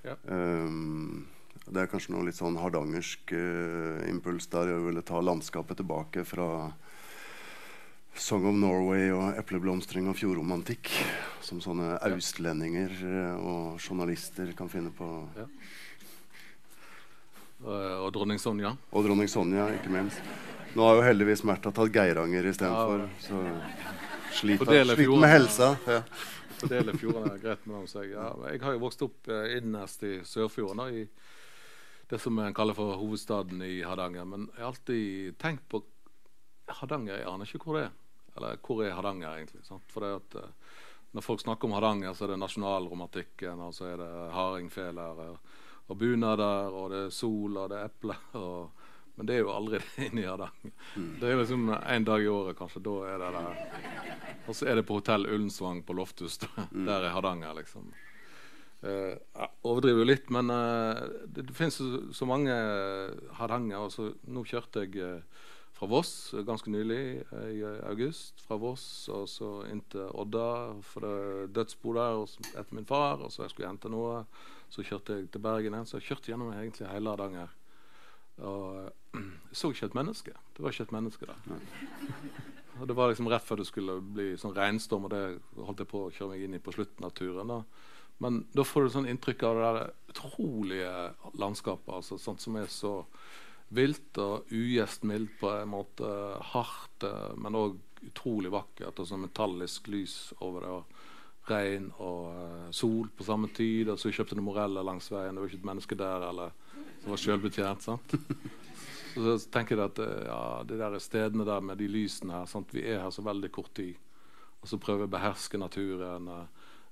Ja. 0.07 0.17
Um, 0.31 1.27
det 1.67 1.83
er 1.83 1.91
kanskje 1.91 2.15
noe 2.15 2.29
litt 2.29 2.39
sånn 2.39 2.59
hardangersk 2.61 3.33
uh, 3.35 4.03
impuls 4.07 4.47
der. 4.53 4.71
Jeg 4.71 4.85
ville 4.85 5.03
ta 5.07 5.23
landskapet 5.23 5.81
tilbake 5.83 6.23
fra 6.29 6.51
Song 8.17 8.47
of 8.49 8.55
Norway 8.57 9.11
og 9.13 9.37
epleblomstring 9.37 10.07
og 10.09 10.17
fjordromantikk. 10.17 10.93
Som 11.45 11.61
sånne 11.65 11.93
ja. 11.93 11.99
austlendinger 12.15 12.95
eh, 13.07 13.35
og 13.37 13.83
journalister 13.83 14.49
kan 14.57 14.71
finne 14.73 14.93
på. 14.95 15.09
Ja. 15.37 15.47
Og, 17.67 18.09
dronning 18.15 18.41
Sonja. 18.41 18.75
Og 18.93 19.07
dronning 19.07 19.29
Sonja, 19.31 19.69
ikke 19.77 19.93
minst. 19.93 20.23
Nå 20.77 20.85
har 20.85 20.99
jo 20.99 21.05
heldigvis 21.07 21.45
Märtha 21.49 21.73
tatt 21.75 21.93
Geiranger 21.93 22.49
istedenfor. 22.51 23.05
Ja. 23.05 23.13
Så 23.27 24.41
sliter, 24.41 24.73
sliter 24.95 25.21
med 25.21 25.33
helsa. 25.33 25.71
Ja. 25.89 26.03
Fordele 26.61 26.95
fjordene 26.97 27.39
greit 27.43 27.67
mellom 27.69 27.89
seg. 27.91 28.13
Ja, 28.15 28.31
jeg 28.51 28.63
har 28.63 28.77
jo 28.77 28.85
vokst 28.85 29.03
opp 29.07 29.29
eh, 29.33 29.57
innerst 29.59 30.05
i 30.07 30.19
Sørfjorden. 30.27 30.87
i 30.91 31.09
det 32.09 32.19
som 32.23 32.39
en 32.39 32.55
kaller 32.55 32.77
for 32.77 32.97
hovedstaden 33.01 33.63
i 33.67 33.83
Hardanger. 33.83 34.25
Men 34.25 34.49
jeg 34.55 34.63
har 34.63 34.73
alltid 34.73 35.39
tenkt 35.43 35.65
på 35.69 35.83
Hardanger. 36.71 37.19
Jeg 37.19 37.31
aner 37.31 37.51
ikke 37.51 37.67
hvor 37.67 37.79
det 37.81 37.87
er. 37.89 37.95
Eller 38.37 38.61
hvor 38.63 38.83
er 38.85 38.95
Hardanger, 38.95 39.33
egentlig? 39.33 39.65
Sant? 39.67 39.87
For 39.91 40.05
det 40.05 40.13
at 40.21 40.37
uh, 40.43 40.75
Når 41.17 41.25
folk 41.25 41.41
snakker 41.41 41.69
om 41.69 41.75
Hardanger, 41.75 42.13
så 42.13 42.27
er 42.27 42.35
det 42.35 42.43
nasjonalromantikken, 42.43 43.61
og 43.65 43.75
så 43.75 43.87
er 43.89 44.01
det 44.03 44.11
hardingfeler 44.35 45.21
og 45.87 45.99
bunader, 45.99 46.75
og 46.75 46.91
det 46.93 46.99
er 47.07 47.15
sol, 47.15 47.57
og 47.57 47.71
det 47.71 47.79
er 47.79 47.89
epler. 47.89 48.19
Og, 48.37 48.83
men 49.17 49.29
det 49.29 49.37
er 49.37 49.45
jo 49.45 49.53
aldri 49.55 49.81
det 49.81 50.07
inne 50.11 50.25
i 50.25 50.29
Hardanger. 50.29 50.73
Mm. 50.97 51.13
Det 51.21 51.31
er 51.31 51.41
liksom 51.41 51.71
en 51.77 52.09
dag 52.09 52.25
i 52.25 52.33
året, 52.33 52.59
kanskje. 52.59 52.85
Da 52.85 52.97
er 53.11 53.23
det 53.23 53.31
der. 53.37 53.63
Og 54.47 54.59
så 54.59 54.69
er 54.71 54.79
det 54.79 54.87
på 54.89 54.99
hotell 55.01 55.27
Ullensvang 55.27 55.83
på 55.87 55.97
Loftus. 55.97 56.39
Mm. 56.71 56.85
Der 56.87 57.09
er 57.09 57.17
Hardanger, 57.17 57.57
liksom. 57.61 57.89
Uh, 58.87 59.17
overdriver 59.67 60.05
jo 60.05 60.07
litt, 60.07 60.29
men 60.31 60.53
uh, 60.53 61.01
det, 61.25 61.47
det 61.49 61.55
finnes 61.57 61.79
så, 61.81 61.87
så 62.15 62.29
mange 62.29 62.55
Hardanger. 63.41 63.89
Og 63.89 63.95
så, 63.95 64.11
nå 64.31 64.45
kjørte 64.47 64.85
jeg 64.85 65.01
uh, 65.01 65.47
fra 65.77 65.87
Voss 65.87 66.35
ganske 66.47 66.71
nylig, 66.71 67.23
eh, 67.33 67.49
i 67.49 67.65
august. 67.65 68.41
Fra 68.41 68.57
Voss 68.57 69.09
og 69.13 69.29
så 69.29 69.51
inn 69.69 69.83
til 69.93 70.09
Odda, 70.17 70.49
for 70.81 71.05
det 71.05 71.51
dødsbo 71.57 71.93
der 71.97 72.23
etter 72.55 72.77
min 72.79 72.89
far. 72.89 73.21
Og 73.21 73.33
så 73.33 73.45
jeg 73.45 73.53
skulle 73.53 73.69
hente 73.69 73.93
noe. 73.93 74.23
Så 74.73 74.85
kjørte 74.87 75.19
jeg 75.19 75.29
til 75.31 75.45
Bergen 75.45 75.77
igjen. 75.77 75.89
Så 75.89 75.99
jeg 75.99 76.09
kjørte 76.09 76.33
gjennom 76.33 76.55
egentlig 76.55 76.89
hele 76.89 77.13
Hardanger. 77.13 77.53
Og 78.41 78.89
jeg 79.17 79.59
så 79.61 79.73
ikke 79.73 79.91
et 79.91 79.99
menneske. 79.99 80.37
Det 80.57 80.65
var 80.65 80.75
ikke 80.75 80.87
et 80.89 80.95
menneske 80.97 81.29
der. 81.29 81.59
Og 82.77 82.89
det 82.89 82.97
var 82.97 83.11
liksom 83.11 83.29
rett 83.33 83.45
før 83.45 83.63
det 83.63 83.69
skulle 83.71 84.01
bli 84.01 84.35
sånn 84.41 84.55
regnstorm, 84.57 85.07
og 85.09 85.15
det 85.15 85.23
holdt 85.57 85.81
jeg 85.81 85.91
på 85.91 86.03
å 86.07 86.13
kjøre 86.13 86.35
meg 86.35 86.45
inn 86.45 86.57
i 86.59 86.63
på 86.63 86.75
slutten 86.77 87.09
av 87.09 87.15
turen. 87.17 87.53
da. 87.53 87.63
Men 88.19 88.45
da 88.57 88.65
får 88.65 88.85
du 88.85 88.93
sånn 88.95 89.09
inntrykk 89.11 89.43
av 89.45 89.57
det 89.57 89.65
der 89.67 89.91
utrolige 90.13 90.93
landskapet 91.37 91.93
altså, 91.99 92.17
sånt 92.21 92.41
som 92.41 92.57
er 92.57 92.71
så 92.73 92.95
vilt 93.77 94.19
og 94.23 94.53
ugjestmildt 94.55 95.41
på 95.41 95.51
en 95.53 95.73
måte. 95.73 96.13
Hardt, 96.53 97.05
eh, 97.05 97.33
men 97.37 97.59
òg 97.59 97.77
utrolig 98.07 98.53
vakkert. 98.55 99.01
Og 99.01 99.09
sånn 99.09 99.25
metallisk 99.27 99.91
lys 99.93 100.17
over 100.41 100.65
det. 100.65 100.73
og 100.79 101.05
Regn 101.47 101.93
og 102.03 102.23
uh, 102.35 102.71
sol 102.75 103.07
på 103.15 103.23
samme 103.27 103.51
tid. 103.55 103.91
Og 103.93 104.01
så 104.03 104.11
kjøpte 104.11 104.39
du 104.39 104.43
moreller 104.43 104.87
langs 104.87 105.11
veien. 105.13 105.35
Det 105.35 105.43
var 105.43 105.51
ikke 105.51 105.61
et 105.63 105.69
menneske 105.71 105.99
der 105.99 106.29
eller, 106.31 106.55
som 107.03 107.13
var 107.13 107.23
sjølbetjent. 107.23 107.87
sant? 107.87 108.17
Så, 109.17 109.37
tenker 109.53 109.79
jeg 109.81 109.91
at 109.91 110.01
eh, 110.05 110.27
ja, 110.29 110.41
de 110.69 110.79
der 110.81 110.99
stedene 111.03 111.47
der 111.49 111.65
med 111.65 111.81
de 111.81 111.89
lysene 111.89 112.37
her 112.37 112.51
sant? 112.51 112.75
Vi 112.77 112.85
er 112.85 113.03
her 113.05 113.15
så 113.15 113.25
veldig 113.25 113.51
kort 113.55 113.73
tid. 113.79 113.97
Og 114.61 114.69
så 114.71 114.79
prøver 114.83 115.05
vi 115.05 115.11
å 115.11 115.15
beherske 115.17 115.61
naturen. 115.61 116.29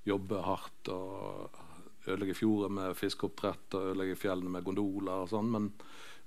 Jobbe 0.04 0.40
hardt 0.44 0.90
og 0.92 1.60
ødelegge 2.06 2.36
fjorden 2.36 2.76
med 2.78 2.96
fiskeoppdrett 2.98 3.76
og 3.76 3.90
ødelegge 3.90 4.18
fjellene 4.20 4.52
med 4.56 4.66
gondoler 4.66 5.24
og 5.24 5.30
sånn. 5.32 5.50
Men 5.52 5.70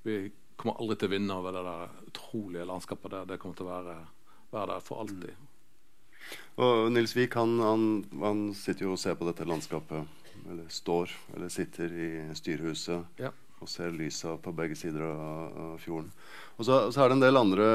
vi 0.06 0.20
kommer 0.58 0.80
aldri 0.82 0.98
til 0.98 1.10
å 1.10 1.14
vinne 1.14 1.38
over 1.38 1.56
det 1.56 1.64
der 1.68 2.00
utrolige 2.10 2.68
landskapet 2.68 3.14
der. 3.14 3.30
Det 3.30 3.40
kommer 3.42 3.60
til 3.60 3.68
å 3.68 3.74
være, 3.74 3.98
være 4.54 4.72
der 4.74 4.86
for 4.86 5.04
alltid. 5.04 5.46
Og 6.58 6.92
Nils 6.92 7.14
Wiik 7.16 7.38
han, 7.40 7.60
han, 7.64 7.84
han, 8.24 8.48
sitter 8.58 8.88
jo 8.88 8.96
og 8.96 9.02
ser 9.02 9.18
på 9.20 9.28
dette 9.30 9.48
landskapet. 9.48 10.16
Eller 10.48 10.70
står, 10.72 11.14
eller 11.36 11.52
sitter 11.54 11.94
i 11.94 12.10
styrehuset 12.38 13.22
ja. 13.22 13.32
Og 13.58 13.70
ser 13.72 13.96
lysa 13.96 14.36
på 14.42 14.54
begge 14.56 14.78
sider 14.78 15.08
av, 15.08 15.58
av 15.64 15.82
fjorden. 15.82 16.12
Og 16.58 16.66
så, 16.66 16.78
så, 16.92 17.02
er 17.02 17.10
det 17.10 17.18
en 17.18 17.26
del 17.26 17.40
andre 17.40 17.66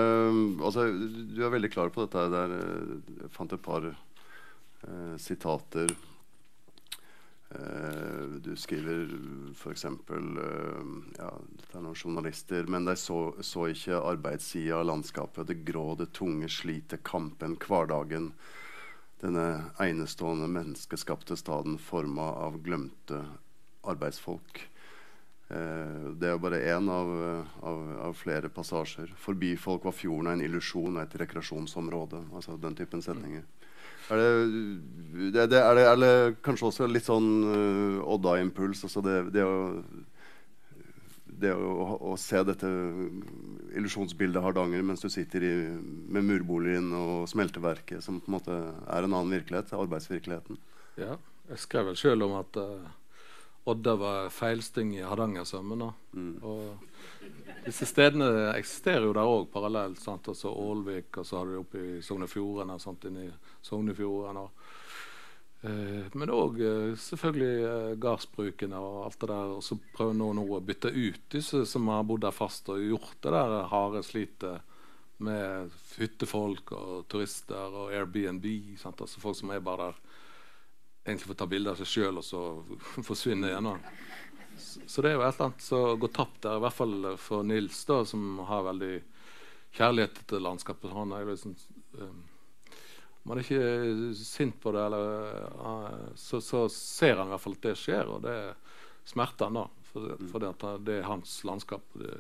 altså, 0.63 0.87
Du 0.91 1.43
er 1.43 1.53
veldig 1.55 1.71
klar 1.73 1.93
på 1.95 2.05
dette. 2.05 2.25
Der, 2.33 2.57
jeg 3.23 3.31
fant 3.35 3.55
et 3.55 3.63
par 3.63 3.87
eh, 3.91 5.15
sitater. 5.23 5.95
Eh, 7.53 8.25
du 8.47 8.55
skriver 8.57 9.11
f.eks. 9.53 9.85
Eh, 9.91 10.89
ja, 11.19 11.31
Dette 11.59 11.79
er 11.79 11.85
noen 11.85 11.99
journalister 11.99 12.67
Men 12.71 12.87
de 12.89 12.97
så, 12.99 13.21
så 13.45 13.69
ikke 13.75 14.01
arbeidssida 14.01 14.81
av 14.81 14.89
landskapet. 14.89 15.47
Det 15.51 15.63
grå, 15.67 15.93
det 15.99 16.13
tunge 16.17 16.51
slitet, 16.51 17.03
kampen, 17.07 17.59
hverdagen 17.61 18.33
denne 19.23 19.71
enestående 19.79 20.49
menneskeskapte 20.51 21.37
staden 21.39 21.77
forma 21.79 22.25
av 22.43 22.57
glemte 22.65 23.21
arbeidsfolk. 23.87 24.65
Eh, 25.53 26.05
det 26.21 26.31
er 26.31 26.39
bare 26.41 26.61
én 26.73 26.87
av, 26.89 27.11
av, 27.61 27.81
av, 28.09 28.15
flere 28.17 28.49
passasjer. 28.53 29.11
Forbi 29.21 29.53
folk 29.61 29.85
var 29.85 29.97
fjorden 29.97 30.33
en 30.33 30.45
illusjon, 30.45 31.01
et 31.03 31.17
rekreasjonsområde. 31.21 32.23
Altså 32.33 32.57
den 32.61 32.79
typen 32.79 33.05
setninger. 33.05 33.45
Er 34.13 34.19
det, 34.19 34.31
det, 35.33 35.45
det, 35.53 35.59
er, 35.59 35.75
det, 35.77 35.85
er 35.87 36.01
det, 36.01 36.15
kanskje 36.45 36.69
også 36.69 36.89
litt 36.91 37.07
sånn 37.07 37.29
uh, 37.47 38.09
Odda-impuls? 38.15 38.83
Altså 38.89 39.03
det, 39.05 39.19
det, 39.35 39.45
å 39.47 39.83
det 41.43 41.53
å, 41.55 41.99
å, 42.13 42.15
se 42.21 42.41
dette 42.47 42.69
illusjonsbildet 43.79 44.43
Hardanger 44.45 44.85
mens 44.87 45.05
du 45.05 45.09
sitter 45.13 45.47
i, 45.47 45.53
med 46.13 46.27
murboligen 46.29 46.91
og 46.97 47.29
smelteverket, 47.31 48.03
som 48.05 48.21
på 48.23 48.31
en 48.31 48.37
måte 48.39 48.57
er 48.57 49.07
en 49.07 49.13
annen 49.13 49.37
virkelighet, 49.37 49.73
arbeidsvirkeligheten. 49.77 50.61
Ja, 51.01 51.17
jeg 51.51 51.63
skrev 51.63 51.91
vel 51.91 51.99
sjøl 51.99 52.27
om 52.27 52.37
at 52.41 52.59
uh, 52.61 52.91
Odda 53.71 53.95
var 53.97 54.31
feilsting 54.35 54.97
i 54.97 55.05
Hardangersømmen. 55.07 55.85
Mm. 56.13 56.33
Og 56.43 57.63
disse 57.67 57.87
stedene 57.87 58.51
eksisterer 58.57 59.07
jo 59.07 59.15
der 59.15 59.29
òg 59.31 59.51
parallelt. 59.55 60.01
Sant? 60.03 60.29
Altså 60.33 60.51
Ålvik, 60.51 61.15
og 61.19 61.27
så 61.27 61.39
har 61.39 61.47
du 61.47 61.55
det 61.55 61.63
oppe 61.63 61.83
i 61.83 62.01
Sogn 62.03 62.27
og 62.27 62.33
Fjordane, 62.33 62.79
inni 63.07 63.29
Sognefjorden. 63.63 64.43
Og, 64.43 64.73
Eh, 65.63 66.07
men 66.19 66.31
òg 66.35 66.59
eh, 66.59 66.95
selvfølgelig 66.99 67.67
eh, 67.69 67.93
gardsbrukene 68.03 68.79
og 68.83 69.05
alt 69.07 69.21
det 69.23 69.31
der. 69.31 69.55
Og 69.59 69.63
så 69.63 69.79
prøver 69.95 70.17
nå, 70.19 70.33
nå 70.35 70.47
å 70.57 70.63
bytte 70.65 70.91
ut 70.91 71.23
disse 71.31 71.63
som 71.71 71.87
har 71.93 72.03
bodd 72.09 72.25
der 72.25 72.35
fast 72.35 72.71
og 72.73 72.83
gjort 72.83 73.15
det 73.23 73.35
der 73.37 73.69
harde 73.71 74.03
slitet 74.07 74.69
med 75.23 75.71
hyttefolk 76.01 76.73
og 76.75 77.05
turister 77.13 77.77
og 77.79 77.95
Airbnb. 77.95 78.49
Sant? 78.81 79.05
Altså 79.05 79.23
folk 79.23 79.39
som 79.39 79.55
er 79.55 79.63
bare 79.63 79.93
der 79.93 80.01
egentlig 81.05 81.33
få 81.33 81.39
ta 81.39 81.49
bilde 81.51 81.73
av 81.73 81.81
seg 81.81 81.91
sjøl 81.91 82.21
og 82.21 82.27
så 82.27 82.43
forsvinne 83.09 83.51
igjen. 83.51 83.71
Så, 84.59 84.83
så 84.87 85.05
det 85.05 85.13
er 85.13 85.17
jo 85.19 85.25
et 85.25 85.35
eller 85.35 85.49
annet 85.49 85.65
som 85.65 86.03
går 86.03 86.13
tapt 86.19 86.43
der, 86.45 86.59
i 86.59 86.65
hvert 86.67 86.79
fall 86.79 87.09
for 87.21 87.47
Nils, 87.47 87.85
da, 87.89 88.03
som 88.09 88.43
har 88.49 88.69
veldig 88.69 88.93
kjærlighet 89.73 90.23
til 90.29 90.45
landskapet. 90.45 90.93
Han 90.93 91.15
er 91.17 91.27
liksom 91.31 91.57
um, 91.99 92.21
man 93.23 93.39
er 93.39 93.45
ikke 93.45 94.15
sint 94.19 94.57
på 94.61 94.73
det, 94.75 94.83
eller, 94.83 96.15
så, 96.19 96.41
så, 96.43 96.65
ser 96.69 97.21
han 97.21 97.29
i 97.31 97.35
hvert 97.35 97.45
fall 97.45 97.55
at 97.55 97.67
det 97.69 97.75
skjer, 97.79 98.09
og 98.11 98.25
det 98.25 98.37
smerter 99.07 99.47
han 99.47 99.61
da. 99.61 99.67
For, 99.93 100.15
for 100.31 100.43
det, 100.43 100.51
det, 100.89 100.97
er 100.99 101.07
hans 101.07 101.37
landskap. 101.47 101.85
Det, 102.01 102.17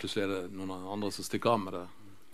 plutselig 0.00 0.24
er 0.24 0.32
det 0.32 0.56
noen 0.56 0.72
andre 0.74 1.12
som 1.14 1.26
stikker 1.26 1.54
av 1.54 1.62
med 1.62 1.76
det. 1.78 1.84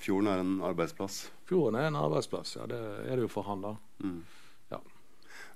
Fjorden 0.00 0.30
er 0.32 0.40
en 0.40 0.54
arbeidsplass? 0.64 1.18
Fjorden 1.48 1.76
er 1.76 1.90
en 1.90 2.00
arbeidsplass, 2.00 2.54
ja. 2.56 2.68
Det 2.70 2.80
er 2.80 3.12
det 3.18 3.26
jo 3.26 3.32
for 3.34 3.48
han, 3.50 3.66
da. 3.66 3.74
Mm. 4.00 4.22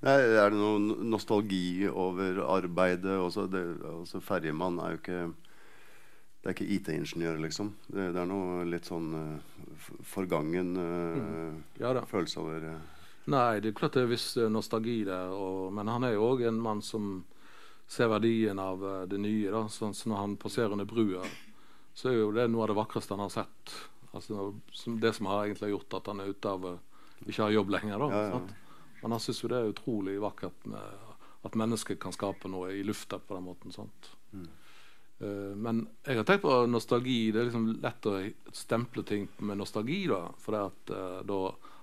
Er 0.05 0.51
det 0.53 0.59
noe 0.59 0.99
nostalgi 1.09 1.89
over 1.89 2.43
arbeidet? 2.45 3.17
Også 3.17 3.47
det, 3.49 3.63
altså 3.89 4.21
Ferjemann 4.21 4.77
er 4.83 4.95
jo 4.95 5.01
ikke 5.01 5.21
det 6.45 6.51
er 6.51 6.57
ikke 6.59 6.73
IT-ingeniør, 6.77 7.39
liksom. 7.41 7.71
Det, 7.89 8.11
det, 8.13 8.21
er 8.21 8.27
noe 8.29 8.67
litt 8.69 8.85
sånn 8.85 9.07
uh, 9.17 9.85
forgangen 10.05 10.75
uh, 10.77 11.15
mm. 11.17 11.55
ja, 11.81 11.95
følelse 12.05 12.43
over 12.43 12.67
uh. 12.69 12.83
Nei, 13.33 13.63
det 13.65 13.71
er 13.71 13.79
klart 13.79 13.97
det 13.97 14.03
er 14.05 14.11
viss 14.11 14.27
nostalgi 14.53 14.99
der. 15.09 15.33
Og, 15.33 15.71
men 15.73 15.89
han 15.89 16.05
er 16.05 16.19
jo 16.19 16.27
òg 16.35 16.43
en 16.45 16.59
mann 16.61 16.83
som 16.85 17.23
ser 17.89 18.11
verdien 18.13 18.61
av 18.61 18.85
det 19.09 19.17
nye. 19.25 19.49
da, 19.49 19.63
sånn 19.73 19.97
så 19.97 20.13
Når 20.13 20.21
han 20.21 20.35
passerer 20.43 20.77
under 20.77 20.89
brua, 20.89 21.25
så 21.97 22.11
er 22.11 22.19
jo 22.19 22.29
det 22.37 22.45
noe 22.53 22.67
av 22.67 22.75
det 22.75 22.77
vakreste 22.83 23.17
han 23.17 23.25
har 23.25 23.33
sett. 23.33 23.73
Altså 24.13 24.51
Det 25.01 25.15
som 25.17 25.33
har 25.33 25.47
egentlig 25.47 25.73
gjort 25.73 25.97
at 25.97 26.13
han 26.13 26.21
er 26.21 26.35
ute 26.37 26.53
av 26.53 26.69
ikke 27.25 27.41
har 27.41 27.57
jobb 27.57 27.73
lenger. 27.73 28.05
da, 28.05 28.11
ja, 28.13 28.29
ja. 28.35 28.64
Men 29.05 29.13
han 29.13 29.21
syns 29.21 29.43
jo 29.43 29.49
det 29.53 29.59
er 29.61 29.67
utrolig 29.69 30.15
vakkert 30.17 30.63
med 30.73 31.11
at 31.45 31.57
mennesket 31.61 31.99
kan 32.01 32.15
skape 32.15 32.49
noe 32.49 32.71
i 32.73 32.81
lufta 32.89 33.19
på 33.21 33.37
den 33.37 33.45
måten. 33.45 33.73
sant? 33.73 34.09
Mm. 34.33 34.47
Uh, 35.21 35.53
men 35.61 35.83
jeg 36.07 36.17
har 36.17 36.25
tenkt 36.25 36.47
på 36.47 36.55
nostalgi. 36.73 37.19
Det 37.29 37.43
er 37.43 37.51
liksom 37.51 37.67
lett 37.85 38.09
å 38.09 38.15
stemple 38.49 39.05
ting 39.05 39.29
med 39.45 39.61
nostalgi. 39.61 40.07
da 40.09 40.23
For 40.41 40.57
det 40.57 40.63
at 40.71 40.95
uh, 40.97 41.21
da 41.29 41.39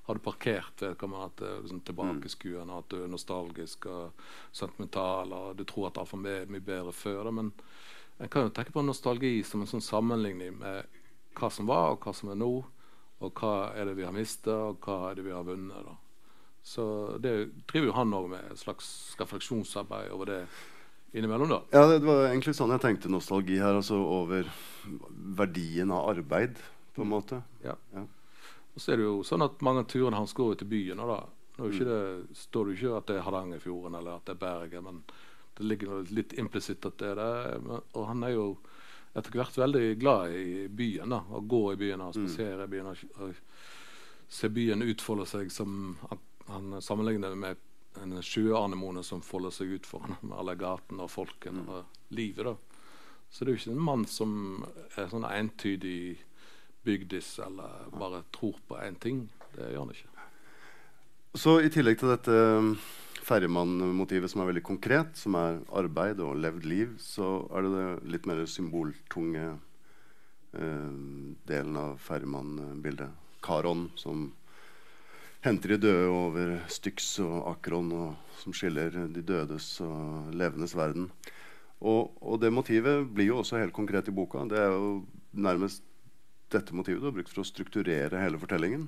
har 0.08 0.18
du 0.18 0.24
parkert 0.26 0.82
vedkommende 0.82 1.30
at 1.30 1.38
det 1.38 1.52
er 1.52 1.62
liksom 1.62 1.86
tilbakeskuende, 1.92 2.82
at 2.82 2.90
du 2.90 3.04
er 3.04 3.14
nostalgisk 3.14 3.86
og 3.86 4.26
sentimental, 4.50 5.30
og 5.38 5.62
du 5.62 5.64
tror 5.70 5.92
at 5.92 6.02
alt 6.02 6.16
var 6.16 6.26
mye, 6.26 6.44
mye 6.50 6.70
bedre 6.74 6.98
før. 7.04 7.22
Da. 7.30 7.38
Men 7.38 7.54
jeg 8.18 8.34
kan 8.34 8.50
jo 8.50 8.56
tenke 8.58 8.74
på 8.74 8.82
nostalgi 8.82 9.36
som 9.46 9.62
en 9.62 9.70
sånn 9.70 9.86
sammenligning 9.86 10.58
med 10.58 10.98
hva 11.38 11.54
som 11.54 11.70
var, 11.70 11.94
og 11.94 12.02
hva 12.02 12.18
som 12.18 12.34
er 12.34 12.42
nå. 12.42 12.54
Og 13.22 13.38
hva 13.38 13.76
er 13.78 13.86
det 13.86 14.00
vi 14.02 14.10
har 14.10 14.16
mista, 14.16 14.58
og 14.72 14.82
hva 14.82 15.12
er 15.12 15.22
det 15.22 15.30
vi 15.30 15.38
har 15.38 15.46
vunnet. 15.46 15.86
da 15.86 16.01
Så 16.64 17.18
det 17.20 17.34
driver 17.72 17.90
jo 17.90 17.98
han 17.98 18.14
òg 18.14 18.30
med, 18.32 18.52
et 18.54 18.62
slags 18.62 18.88
refleksjonsarbeid 19.20 20.12
over 20.14 20.30
det 20.30 20.42
innimellom, 21.12 21.50
da. 21.50 21.62
Ja, 21.74 21.88
det 21.90 22.00
var 22.06 22.28
egentlig 22.30 22.54
sånn 22.56 22.72
jeg 22.76 22.84
tenkte 22.84 23.12
nostalgi 23.12 23.58
her. 23.60 23.76
Altså 23.80 23.98
over 24.00 24.48
verdien 25.42 25.92
av 25.92 26.14
arbeid, 26.14 26.62
på 26.96 27.04
en 27.04 27.10
mm. 27.10 27.14
måte. 27.16 27.42
Ja. 27.66 27.76
ja. 27.96 28.06
Og 28.72 28.82
så 28.82 28.94
er 28.94 29.02
det 29.02 29.08
jo 29.10 29.20
sånn 29.28 29.44
at 29.44 29.62
mange 29.66 29.84
av 29.84 29.90
turene 29.92 30.22
hans 30.22 30.36
går 30.38 30.62
til 30.62 30.72
byen. 30.72 31.04
Og 31.04 31.16
da 31.16 31.22
Nå 31.60 31.68
mm. 31.68 31.80
det, 31.84 32.38
står 32.40 32.66
det 32.66 32.74
jo 32.74 32.78
ikke 32.78 32.98
at 32.98 33.10
det 33.10 33.16
er 33.20 33.26
Hardangerfjorden 33.26 33.96
eller 34.00 34.16
at 34.16 34.24
det 34.26 34.34
er 34.34 34.40
Bergen, 34.40 34.86
men 34.88 35.02
det 35.58 35.66
ligger 35.68 36.06
litt 36.16 36.32
implisitt 36.40 36.86
at 36.88 36.96
det 36.98 37.10
er 37.12 37.20
det. 37.20 37.82
Og 37.92 38.06
han 38.08 38.24
er 38.26 38.32
jo 38.34 38.46
etter 39.12 39.36
hvert 39.36 39.58
veldig 39.60 40.00
glad 40.00 40.32
i 40.32 40.68
byen. 40.72 41.12
da, 41.12 41.20
Å 41.28 41.42
gå 41.44 41.62
i 41.74 41.80
byen 41.82 42.06
og 42.06 42.16
spasere 42.16 42.66
i 42.66 42.72
byen. 42.72 42.94
Og, 42.94 43.36
se 44.32 44.48
byen 44.48 44.86
utfolde 44.88 45.26
seg 45.28 45.50
som 45.52 45.98
han, 46.08 46.20
han 46.48 46.82
sammenligner 46.82 47.34
det 47.34 47.40
med 47.42 47.68
en 48.02 48.22
sjøanemone 48.24 49.04
som 49.04 49.24
folder 49.26 49.54
seg 49.54 49.76
ut 49.76 49.88
foran 49.88 50.16
med 50.22 50.38
alle 50.38 50.56
gatene 50.60 51.06
og 51.06 51.12
folkene 51.12 51.66
mm. 51.66 51.72
og 51.76 52.16
livet. 52.16 52.48
da. 52.48 52.56
Så 53.32 53.44
det 53.44 53.52
er 53.52 53.56
jo 53.56 53.62
ikke 53.62 53.76
en 53.76 53.86
mann 53.88 54.06
som 54.10 54.32
er 55.00 55.12
sånn 55.12 55.28
entydig 55.28 56.20
bygdis 56.84 57.38
eller 57.46 57.92
bare 57.94 58.24
tror 58.34 58.58
på 58.68 58.80
én 58.82 58.98
ting. 59.00 59.26
Det 59.56 59.70
gjør 59.70 59.86
han 59.86 59.94
ikke. 59.96 60.10
Så 61.40 61.62
i 61.64 61.72
tillegg 61.72 62.00
til 62.02 62.12
dette 62.12 62.36
um, 62.60 62.74
ferjemannmotivet 63.24 64.32
som 64.32 64.44
er 64.44 64.50
veldig 64.50 64.66
konkret, 64.68 65.14
som 65.16 65.38
er 65.40 65.62
arbeid 65.80 66.20
og 66.24 66.40
levd 66.44 66.68
liv, 66.68 66.96
så 67.00 67.46
er 67.56 67.64
det 67.64 67.72
det 67.76 68.14
litt 68.16 68.28
mer 68.28 68.42
symboltunge 68.50 69.46
eh, 70.58 70.92
delen 71.48 71.78
av 71.80 72.02
ferjemannbildet. 72.04 73.14
Karon 73.46 73.88
som 73.96 74.28
henter 75.42 75.74
de 75.74 75.78
døde 75.82 76.10
over 76.14 76.58
Styx 76.70 77.16
og 77.24 77.50
Akron, 77.52 77.92
og, 77.98 78.34
som 78.42 78.54
skiller 78.56 78.94
de 79.14 79.24
dødes 79.26 79.74
og 79.84 80.34
levendes 80.38 80.76
verden. 80.78 81.10
Og, 81.82 82.12
og, 82.22 82.38
det 82.42 82.54
motivet 82.54 83.08
blir 83.10 83.32
jo 83.32 83.40
også 83.42 83.58
helt 83.58 83.74
konkret 83.74 84.10
i 84.10 84.14
boka. 84.14 84.44
Det 84.50 84.60
er 84.62 84.70
jo 84.76 85.02
nærmest 85.34 85.84
dette 86.54 86.76
motivet 86.76 87.02
du 87.02 87.10
har 87.10 87.16
brukt 87.16 87.32
for 87.32 87.42
å 87.42 87.48
strukturere 87.48 88.22
hele 88.22 88.38
fortellingen. 88.42 88.86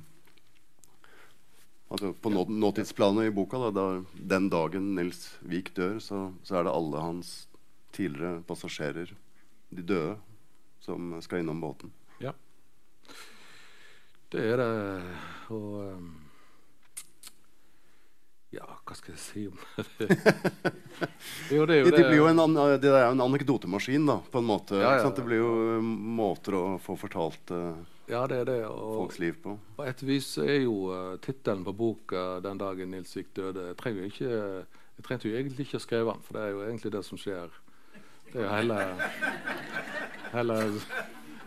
Altså 1.94 2.12
På 2.18 2.30
nå, 2.34 2.46
nåtidsplanet 2.50 3.30
i 3.30 3.34
boka, 3.34 3.58
da, 3.66 3.72
da, 3.74 3.88
den 4.34 4.50
dagen 4.54 4.94
Nils 4.98 5.26
Vik 5.46 5.74
dør, 5.78 5.98
så, 6.02 6.28
så, 6.46 6.60
er 6.60 6.68
det 6.68 6.74
alle 6.74 7.02
hans 7.02 7.34
tidligere 7.94 8.42
passasjerer, 8.50 9.13
de 9.74 9.86
døde, 9.86 10.16
som 10.82 11.13
skal 11.22 11.42
innom 11.42 11.62
båten. 11.62 11.94
Ja. 12.22 12.34
Det 14.34 14.42
er 14.54 14.62
det. 14.62 14.70
Og 15.54 15.82
um 15.94 16.23
hva 18.94 19.00
skal 19.00 19.16
jeg 19.16 19.22
si 19.24 19.46
om 19.50 19.58
det? 19.98 20.08
jo, 21.50 21.66
det, 21.66 21.76
er 21.76 21.80
jo 21.82 21.90
det, 21.90 21.96
det 21.98 22.04
blir 22.06 22.20
jo 22.20 22.28
en, 22.30 22.44
det 22.78 22.92
er 22.92 23.08
en 23.08 23.24
anekdotemaskin, 23.26 24.06
da, 24.06 24.20
på 24.30 24.44
en 24.44 24.48
måte. 24.48 24.78
Ja, 24.78 25.00
ja. 25.02 25.10
Det 25.10 25.26
blir 25.26 25.42
jo 25.42 25.56
eh, 25.74 25.90
måter 26.22 26.58
å 26.60 26.64
få 26.84 26.96
fortalt 27.02 27.54
uh, 27.56 27.74
ja, 28.12 28.26
det 28.28 28.44
er 28.44 28.48
det. 28.52 28.60
Og 28.68 29.00
folks 29.02 29.20
liv 29.24 29.38
på. 29.42 29.56
På 29.78 29.88
et 29.88 30.06
vis 30.06 30.30
er 30.44 30.66
jo 30.66 30.92
uh, 30.92 31.16
tittelen 31.24 31.64
på 31.66 31.74
boka 31.74 32.24
'Den 32.44 32.62
dagen 32.62 32.92
Nils 32.94 33.16
Vik 33.18 33.34
døde' 33.34 33.70
Jeg 33.72 33.78
trenger 33.80 34.10
ikke 34.12 34.32
jeg 34.94 35.06
trengte 35.08 35.30
jo 35.30 35.38
egentlig 35.40 35.66
ikke 35.66 35.80
å 35.80 35.84
skrive 35.84 36.14
den, 36.14 36.22
for 36.22 36.38
det 36.38 36.42
er 36.44 36.52
jo 36.54 36.60
egentlig 36.68 36.92
det 36.94 37.02
som 37.08 37.18
skjer. 37.18 37.56
Det 38.30 38.38
er 38.38 38.44
jo 38.46 38.52
hele, 38.54 38.76
hele 40.36 40.58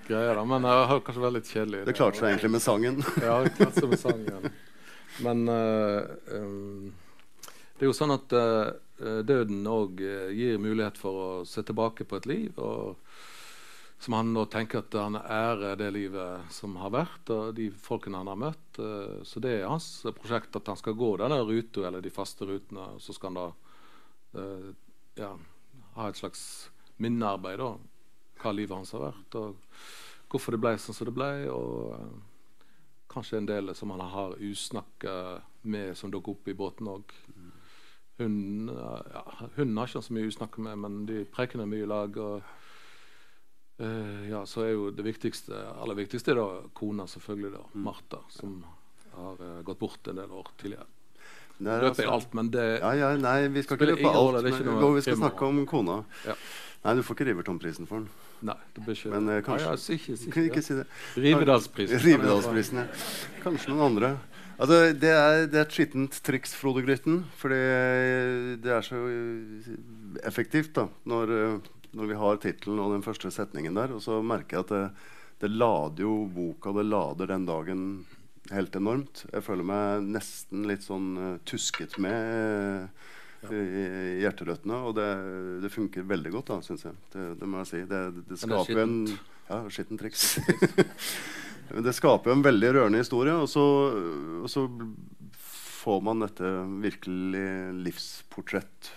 greia. 0.09 0.33
da, 0.35 0.43
Men 0.45 0.67
jeg 0.67 0.89
har 0.91 1.03
kanskje 1.07 1.23
vært 1.23 1.37
litt 1.37 1.51
kjedelig. 1.55 1.83
Det 1.87 1.95
klarte 1.95 2.19
seg 2.19 2.33
egentlig 2.33 2.51
med 2.57 2.65
sangen. 2.65 2.99
ja, 3.23 3.37
det 3.45 3.53
klarte 3.55 3.85
seg 3.85 3.93
med 3.93 4.03
sangen. 4.03 4.49
Men 5.25 5.47
uh, 5.49 6.11
um, 6.35 6.91
det 7.77 7.85
er 7.85 7.91
jo 7.91 7.97
sånn 7.97 8.15
at 8.15 8.33
uh, 8.33 9.23
døden 9.29 9.67
òg 9.69 10.01
gir 10.33 10.61
mulighet 10.62 10.99
for 11.01 11.23
å 11.23 11.31
se 11.49 11.65
tilbake 11.67 12.07
på 12.09 12.21
et 12.21 12.31
liv. 12.31 12.53
og 12.57 12.97
som 13.99 14.12
han 14.12 14.35
nå 14.37 14.43
tenker 14.53 14.83
at 14.83 14.93
han 15.01 15.17
ærer 15.17 15.79
det 15.81 15.87
livet 15.95 16.53
som 16.53 16.75
har 16.77 16.91
vært, 16.93 17.31
og 17.33 17.55
de 17.57 17.71
folkene 17.73 18.21
han 18.21 18.29
har 18.29 18.41
møtt. 18.41 18.81
Uh, 18.81 19.25
så 19.25 19.41
det 19.41 19.55
er 19.57 19.71
hans 19.71 19.89
prosjekt 20.19 20.57
at 20.57 20.69
han 20.69 20.77
skal 20.77 20.97
gå 20.97 21.15
denne 21.21 21.41
ruta, 21.49 21.87
eller 21.89 22.05
de 22.05 22.12
faste 22.12 22.45
rutene. 22.45 22.91
Og 22.97 23.01
så 23.01 23.17
skal 23.17 23.33
han 23.33 23.41
da 23.41 23.49
ja, 25.17 25.31
ha 25.97 26.09
et 26.11 26.19
slags 26.19 26.43
minnearbeid, 27.01 27.61
da. 27.62 27.71
Hva 28.43 28.53
livet 28.53 28.77
hans 28.77 28.93
har 28.93 29.07
vært, 29.07 29.37
og 29.41 29.57
hvorfor 30.29 30.53
det 30.53 30.61
ble 30.61 30.75
sånn 30.81 30.97
som 30.97 31.09
det 31.09 31.17
ble. 31.17 31.31
Og 31.53 31.97
kanskje 33.12 33.41
en 33.41 33.49
del 33.49 33.75
som 33.75 33.93
han 33.95 34.05
har 34.12 34.37
usnakka 34.45 35.17
med, 35.62 35.97
som 35.97 36.12
dukker 36.12 36.37
opp 36.37 36.49
i 36.53 36.57
båten 36.57 36.91
òg. 36.93 37.15
Hun, 38.16 38.70
ja, 38.72 39.24
har 39.37 39.88
ikke 39.88 40.00
så 40.02 40.14
mye 40.16 40.31
usnakka 40.31 40.62
med, 40.64 40.79
men 40.81 41.02
de 41.09 41.24
preker 41.29 41.61
mye 41.64 41.85
i 41.85 41.90
lag. 41.90 42.16
og 42.16 42.55
Uh, 43.76 44.31
ja, 44.31 44.38
så 44.48 44.62
er 44.64 44.70
jo 44.72 44.87
det 44.88 45.05
viktigste, 45.05 45.52
aller 45.52 45.98
viktigste 45.98 46.33
er 46.33 46.38
da 46.40 46.44
kona, 46.72 47.05
selvfølgelig. 47.07 47.50
da, 47.52 47.64
mm. 47.74 47.83
Martha, 47.85 48.20
som 48.33 48.55
har 49.12 49.42
uh, 49.42 49.59
gått 49.68 49.79
bort 49.79 50.09
en 50.09 50.16
del 50.16 50.33
år 50.33 50.48
tidligere. 50.57 50.87
Løper 51.59 51.88
altså, 51.88 52.05
i 52.05 52.09
alt, 52.12 52.33
men 52.37 52.48
det 52.52 52.64
ja, 52.83 52.92
ja, 52.96 53.11
Nei, 53.16 53.48
vi 53.48 53.62
skal 53.64 53.79
ikke 53.79 53.90
løpe 53.94 54.09
alt. 54.12 54.42
Men, 54.44 54.94
vi 54.94 55.05
skal 55.05 55.16
snakke 55.16 55.44
om 55.44 55.61
kona. 55.68 56.02
Ja. 56.24 56.37
Nei, 56.85 56.94
du 56.96 57.02
får 57.05 57.16
ikke 57.16 57.29
Riverton-prisen 57.31 57.88
for 57.88 58.00
den. 58.00 58.09
Nei, 58.48 58.57
det 58.76 58.85
blir 58.85 58.96
ikke 58.96 59.12
Men 59.12 59.29
uh, 59.33 59.38
kanskje 59.44 59.68
ja, 59.68 59.76
ja, 59.76 59.96
ikke, 59.96 60.33
Kan 60.33 60.48
ikke 60.50 60.64
si 60.64 60.76
det. 60.81 60.88
Rivedalsprisen. 61.20 62.02
Rivedalsprisen, 62.05 62.81
ja. 62.81 62.88
Kanskje 63.44 63.72
noen 63.72 63.87
andre. 63.90 64.14
Altså, 64.57 64.92
det, 64.97 65.11
er, 65.12 65.47
det 65.53 65.59
er 65.61 65.66
et 65.66 65.75
skittent 65.75 66.19
triks, 66.25 66.55
Frode 66.57 66.83
Grytten. 66.87 67.25
Fordi 67.37 67.62
det 68.64 68.73
er 68.73 68.85
så 68.87 69.01
effektivt 70.25 70.73
da, 70.79 70.87
når 71.05 71.35
når 71.97 72.11
vi 72.11 72.19
har 72.21 72.40
tittelen 72.40 72.81
og 72.83 72.92
den 72.95 73.05
første 73.05 73.31
setningen 73.33 73.77
der. 73.77 73.95
Og 73.97 74.03
så 74.05 74.21
merker 74.25 74.59
jeg 74.59 74.66
at 74.66 74.75
det, 74.75 74.85
det 75.45 75.53
lader 75.55 76.05
jo 76.05 76.14
boka 76.33 76.75
det 76.77 76.87
lader 76.88 77.33
den 77.33 77.47
dagen 77.49 77.87
helt 78.53 78.77
enormt. 78.79 79.25
Jeg 79.33 79.45
føler 79.47 79.66
meg 79.66 80.11
nesten 80.16 80.66
litt 80.69 80.85
sånn 80.87 81.09
uh, 81.19 81.31
tusket 81.49 81.97
med 82.03 82.87
uh, 83.49 83.49
i, 83.51 83.62
i 83.62 84.21
hjerterøttene. 84.25 84.83
Og 84.88 84.95
det, 84.99 85.09
det, 85.64 85.73
funker 85.73 86.07
veldig 86.07 86.35
godt, 86.37 86.53
da, 86.53 86.61
syns 86.66 86.87
jeg. 86.88 87.01
Det, 87.14 87.27
det, 87.40 87.49
må 87.51 87.64
jeg 87.64 87.73
si. 87.73 87.83
Det, 87.88 88.05
det 88.29 88.40
skaper 88.45 88.85
en 88.85 89.01
Ja, 89.47 89.61
skittent 89.71 90.03
triks. 90.03 90.37
det 91.70 91.94
skaper 91.96 92.31
jo 92.31 92.37
en 92.37 92.44
veldig 92.46 92.72
rørende 92.76 93.00
historie, 93.02 93.35
og 93.35 93.48
så, 93.50 93.64
og 94.42 94.50
så 94.50 94.66
får 95.87 96.00
man 96.02 96.22
dette 96.24 96.52
virkelig 96.83 97.48
livsportrett 97.87 98.92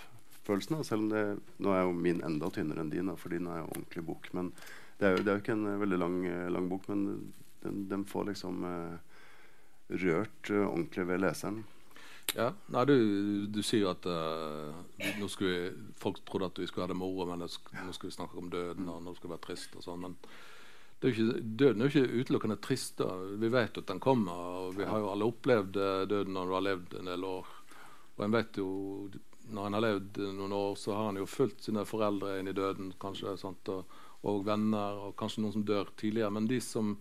følelsen. 0.46 0.84
Selv 0.84 1.04
om 1.04 1.10
det, 1.12 1.24
nå 1.62 1.74
er 1.74 1.84
jo 1.84 1.96
min 1.96 2.22
enda 2.26 2.50
tynnere 2.54 2.84
enn 2.84 2.92
din, 2.92 3.12
fordi 3.18 3.40
den 3.40 3.50
er 3.50 3.62
jo 3.62 3.68
ordentlig 3.70 4.06
bok. 4.06 4.30
Men 4.36 4.52
det 4.98 5.08
er 5.08 5.16
jo, 5.16 5.24
det 5.24 5.32
er 5.32 5.36
jo 5.38 5.44
ikke 5.44 5.56
en 5.58 5.68
uh, 5.68 5.80
veldig 5.82 6.00
lang, 6.00 6.16
uh, 6.26 6.46
lang, 6.52 6.70
bok, 6.70 6.88
men 6.90 7.04
den, 7.64 7.84
den 7.92 8.06
får 8.08 8.30
liksom 8.32 8.64
uh, 8.66 9.20
rørt 9.90 10.50
ordentlig 10.50 11.06
ved 11.08 11.22
leseren. 11.24 11.62
Ja, 12.36 12.52
nei, 12.70 12.84
du, 12.86 12.96
du 13.50 13.58
sier 13.66 13.88
at 13.90 14.04
nå 15.18 15.26
skulle 15.32 15.50
vi, 15.50 15.86
folk 15.98 16.20
trodde 16.28 16.46
at 16.52 16.60
vi 16.62 16.68
skulle 16.70 16.84
ha 16.84 16.92
det 16.92 16.98
moro, 17.00 17.24
men 17.26 17.42
nå 17.42 17.48
skulle 17.50 18.12
vi 18.12 18.14
snakke 18.14 18.38
om 18.38 18.52
døden, 18.52 18.86
og 18.86 19.00
nå 19.02 19.16
skulle 19.16 19.32
vi 19.32 19.34
være 19.34 19.46
trist 19.48 19.74
og 19.74 19.82
sånn. 19.82 20.04
men 20.04 20.14
er 21.08 21.14
ikke, 21.14 21.40
døden 21.40 21.80
er 21.80 21.88
jo 21.88 22.02
ikke 22.02 22.20
utelukkende 22.20 22.58
trist. 22.60 22.98
da. 22.98 23.08
Vi 23.40 23.48
vet 23.48 23.78
at 23.80 23.88
den 23.88 24.00
kommer. 24.00 24.32
og 24.36 24.76
Vi 24.76 24.84
har 24.84 25.00
jo 25.00 25.10
alle 25.12 25.28
opplevd 25.30 25.80
døden 26.10 26.34
når 26.36 26.46
du 26.46 26.54
har 26.58 26.66
levd 26.66 26.98
en 27.00 27.10
del 27.12 27.24
år. 27.24 27.46
Og 28.18 28.24
en 28.26 28.34
vet 28.36 28.58
jo 28.60 28.68
når 29.50 29.66
en 29.66 29.76
har 29.76 29.84
levd 29.84 30.20
noen 30.36 30.52
år, 30.52 30.74
så 30.78 30.94
har 30.94 31.08
han 31.10 31.18
jo 31.20 31.28
fulgt 31.28 31.66
sine 31.66 31.84
foreldre 31.88 32.36
inn 32.40 32.50
i 32.50 32.56
døden, 32.56 32.92
kanskje, 33.00 33.34
og, 33.48 33.96
og, 34.22 34.44
venner, 34.46 35.00
og 35.06 35.16
kanskje 35.18 35.44
noen 35.44 35.56
som 35.56 35.66
dør 35.66 35.90
tidligere. 36.00 36.30
Men 36.34 36.46
de 36.50 36.60
som 36.64 36.92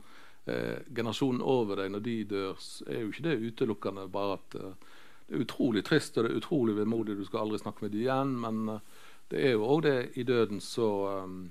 eh, 0.50 0.82
generasjonen 0.96 1.44
over 1.46 1.84
deg, 1.84 1.94
når 1.94 2.06
de 2.06 2.16
dør, 2.34 2.66
er 2.88 3.04
jo 3.04 3.12
ikke 3.12 3.28
det 3.28 3.38
utelukkende 3.52 4.08
bare 4.12 4.40
at 4.40 4.60
eh, 4.60 4.90
det 5.30 5.38
er 5.38 5.46
utrolig 5.46 5.84
trist 5.86 6.18
og 6.18 6.26
det 6.26 6.32
er 6.32 6.42
utrolig 6.42 6.74
vemodig, 6.80 7.20
du 7.20 7.26
skal 7.28 7.44
aldri 7.44 7.62
snakke 7.62 7.86
med 7.86 7.94
dem 7.94 8.04
igjen. 8.06 8.36
Men 8.46 8.76
eh, 8.76 9.08
det 9.30 9.46
er 9.46 9.56
jo 9.56 9.70
òg 9.76 9.86
det 9.86 9.98
i 10.18 10.26
døden 10.26 10.62
så 10.64 10.90
um, 11.26 11.42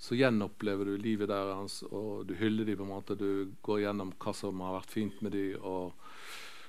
så 0.00 0.16
gjenopplever 0.16 0.84
du 0.84 0.96
livet 0.96 1.28
deres, 1.28 1.82
og 1.92 2.24
du 2.24 2.32
hyller 2.40 2.64
dem 2.64 2.78
på 2.78 2.86
en 2.86 2.92
måte. 2.94 3.16
Du 3.20 3.52
går 3.60 3.82
gjennom 3.82 4.14
hva 4.16 4.32
som 4.32 4.62
har 4.64 4.78
vært 4.78 4.94
fint 4.94 5.18
med 5.20 5.34
dem, 5.36 5.60
og 5.60 5.92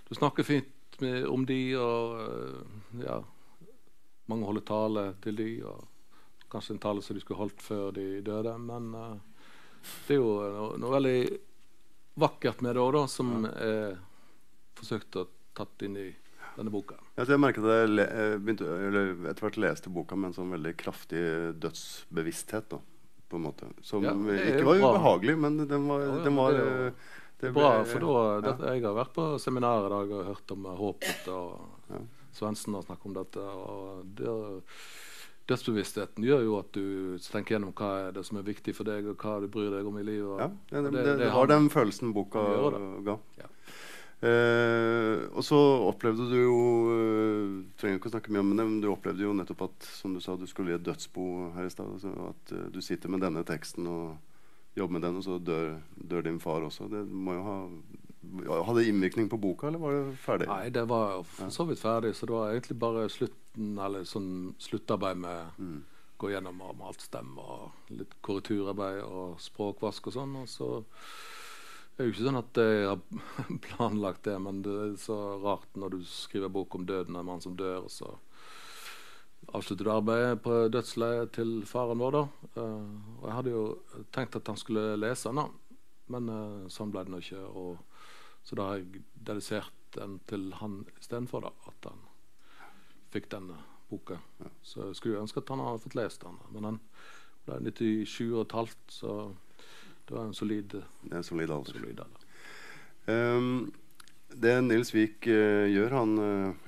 du 0.09 0.17
snakker 0.17 0.43
fint 0.43 0.99
med, 0.99 1.23
om 1.31 1.45
de, 1.47 1.59
og 1.79 2.17
eh, 2.25 3.05
ja, 3.05 3.21
mange 4.27 4.49
holder 4.49 4.67
tale 4.67 5.05
til 5.23 5.39
de, 5.39 5.47
og 5.63 5.87
kanskje 6.51 6.75
en 6.75 6.83
tale 6.83 7.05
som 7.05 7.15
de 7.15 7.23
skulle 7.23 7.39
holdt 7.39 7.63
før 7.63 7.95
de 7.95 8.19
døde. 8.27 8.57
Men 8.59 8.91
uh, 8.99 9.15
det 10.09 10.17
er 10.17 10.19
jo 10.19 10.35
noe, 10.51 10.75
noe, 10.83 10.93
veldig 10.97 11.17
vakkert 12.19 12.59
med 12.67 12.75
det 12.75 12.83
òg, 12.83 13.01
som 13.07 13.47
er 13.47 13.95
forsøkt 14.75 15.21
å 15.23 15.27
tatt 15.55 15.87
inn 15.87 15.95
i 16.03 16.09
denne 16.57 16.73
boka. 16.73 16.99
Ja, 17.15 17.23
jeg 17.23 17.39
merket 17.39 17.63
at 17.63 17.95
jeg 17.95 18.43
begynte, 18.43 18.75
etter 19.31 19.47
hvert 19.47 19.63
leste 19.63 19.95
boka 19.95 20.19
med 20.19 20.33
en 20.33 20.41
sånn 20.41 20.55
veldig 20.59 20.75
kraftig 20.83 21.21
dødsbevissthet. 21.63 22.75
da 22.75 22.83
på 23.31 23.39
en 23.39 23.47
måte. 23.47 23.71
Som 23.87 24.05
ja, 24.05 24.13
ikke 24.51 24.67
var 24.67 24.83
ubehagelig, 24.83 25.37
men 25.39 25.59
den 25.65 25.89
var, 25.89 26.05
ja, 26.05 26.15
den 26.27 26.39
var 26.39 26.57
det 27.41 27.49
er 27.49 27.53
bra, 27.55 27.69
for 27.89 28.03
da, 28.05 28.51
det, 28.51 28.73
Jeg 28.75 28.83
har 28.85 28.93
vært 28.93 29.13
på 29.15 29.23
seminar 29.41 29.87
i 29.87 29.89
dag 29.89 30.11
og 30.13 30.27
hørt 30.27 30.51
om 30.53 30.67
håpet. 30.77 31.29
og 31.33 31.87
ja. 31.89 32.01
Svendsen 32.37 32.75
har 32.77 32.83
snakket 32.85 33.07
om 33.09 33.15
dette. 33.17 33.45
og 33.45 34.03
det, 34.19 34.35
Dødsbevisstheten 35.49 36.23
gjør 36.23 36.43
jo 36.45 36.57
at 36.59 36.69
du 36.77 37.17
tenker 37.25 37.55
gjennom 37.55 37.73
hva 37.75 37.89
er 38.05 38.13
det 38.15 38.23
som 38.27 38.37
er 38.39 38.45
viktig 38.45 38.75
for 38.77 38.87
deg, 38.87 39.09
og 39.09 39.25
hva 39.25 39.39
du 39.41 39.49
bryr 39.51 39.73
deg 39.73 39.89
om 39.89 39.97
i 39.97 40.05
livet. 40.05 40.43
ja, 40.43 40.51
det, 40.69 40.83
det, 40.85 40.91
det, 40.99 41.15
det 41.23 41.31
var 41.33 41.49
den 41.49 41.71
følelsen 41.73 42.13
boka 42.15 42.45
ga. 43.07 43.17
Ja. 43.41 43.49
Eh, 44.21 45.23
og 45.33 45.41
så 45.41 45.57
opplevde 45.87 46.27
du 46.29 46.35
jo 46.37 46.57
uh, 46.93 47.53
trenger 47.81 47.97
ikke 47.97 48.11
å 48.11 48.13
snakke 48.13 48.33
mye 48.33 48.43
om 48.43 48.51
det, 48.53 48.65
men 48.67 48.81
du 48.83 48.91
opplevde 48.91 49.25
jo 49.25 49.31
nettopp 49.33 49.63
at 49.65 49.87
som 49.97 50.13
du 50.13 50.21
sa, 50.21 50.35
du 50.37 50.45
skulle 50.49 50.75
i 50.75 50.77
et 50.77 50.85
dødsbo 50.85 51.23
her 51.55 51.65
i 51.65 51.71
stad. 51.73 51.89
Altså 51.95 52.11
at 52.27 52.53
uh, 52.53 52.67
du 52.69 52.77
sitter 52.85 53.09
med 53.09 53.25
denne 53.25 53.41
teksten 53.47 53.89
og 53.89 54.77
jobber 54.77 54.99
med 54.99 55.07
den, 55.07 55.17
og 55.17 55.25
så 55.25 55.39
dør, 55.41 55.73
dør, 55.97 56.21
din 56.27 56.37
far 56.43 56.67
også. 56.67 56.85
Det 56.91 57.03
må 57.09 57.39
jo 57.39 57.47
ha 57.49 57.57
Hadde 58.21 58.83
innvirkning 58.85 59.25
på 59.27 59.39
boka, 59.41 59.65
eller 59.67 59.81
var 59.81 59.95
det 59.95 60.13
ferdig? 60.21 60.45
Nei, 60.47 60.69
det 60.71 60.83
var 60.87 61.23
for 61.25 61.49
så 61.51 61.65
vidt 61.65 61.79
ferdig. 61.81 62.11
Så 62.15 62.27
det 62.29 62.35
var 62.35 62.51
egentlig 62.53 62.77
bare 62.79 63.07
slutten, 63.09 63.71
eller 63.81 64.05
sånn 64.07 64.29
sluttarbeid 64.61 65.17
med 65.19 65.57
mm. 65.57 65.79
Gå 66.21 66.29
gjennom 66.29 66.61
om 66.61 66.83
alt 66.85 67.01
stemmer, 67.01 67.49
og 67.65 67.97
litt 67.97 68.13
korrekturarbeid 68.21 69.01
og 69.01 69.41
språkvask 69.41 70.11
og 70.11 70.15
sånn. 70.19 70.37
Og 70.43 70.51
så 70.53 70.69
det 71.95 72.03
er 72.03 72.07
jo 72.07 72.13
ikke 72.15 72.25
sånn 72.25 72.39
at 72.39 72.59
jeg 72.61 72.85
har 72.87 72.99
planlagt 73.67 74.23
det, 74.25 74.35
men 74.41 74.61
det 74.65 74.75
er 74.85 74.93
så 75.01 75.17
rart 75.43 75.79
når 75.79 75.97
du 75.97 76.03
skriver 76.07 76.51
bok 76.53 76.77
om 76.79 76.85
døden, 76.87 77.17
en 77.19 77.27
mann 77.27 77.43
som 77.43 77.57
dør, 77.59 77.85
og 77.85 77.91
så 77.93 78.13
avslutter 79.51 79.85
du 79.85 79.91
arbeidet 79.91 80.39
på 80.45 80.55
dødsleiet 80.71 81.33
til 81.35 81.59
faren 81.67 81.99
vår. 82.01 82.17
da. 82.17 82.23
Uh, 82.55 83.19
og 83.19 83.27
Jeg 83.27 83.35
hadde 83.37 83.53
jo 83.55 83.63
tenkt 84.13 84.37
at 84.39 84.47
han 84.47 84.59
skulle 84.59 84.95
lese 84.99 85.29
den, 85.29 85.41
da. 85.41 85.77
men 86.15 86.31
uh, 86.31 86.69
sånn 86.71 86.93
ble 86.93 87.03
det 87.05 87.13
nå 87.13 87.21
ikke. 87.23 87.43
Og, 87.49 88.05
så 88.45 88.57
da 88.57 88.69
har 88.69 88.79
jeg 88.79 89.03
dedisert 89.13 89.77
den 89.97 90.19
til 90.29 90.49
han 90.61 90.81
istedenfor, 91.01 91.49
at 91.51 91.89
han 91.89 92.05
fikk 93.11 93.27
denne 93.33 93.59
boka. 93.91 94.21
Ja. 94.39 94.51
Så 94.63 94.87
jeg 94.87 94.99
skulle 94.99 95.21
ønske 95.21 95.43
at 95.43 95.51
han 95.51 95.63
hadde 95.65 95.83
fått 95.83 95.99
lest 95.99 96.23
den. 96.23 96.39
Men 96.55 96.69
den 96.69 96.81
ble 97.45 97.73
97,5, 97.75 98.77
så 98.87 99.15
det 100.07 100.15
var 100.17 100.25
en 100.27 100.35
solid, 100.35 100.75
en 101.11 101.23
solid 101.23 101.51
alder. 101.51 101.77
Solid 101.77 102.01
alder. 102.05 102.27
Um, 103.05 103.71
det 104.31 104.53
Nils 104.63 104.93
Vik 104.95 105.27
uh, 105.27 105.67
gjør, 105.71 105.97
han 105.97 106.13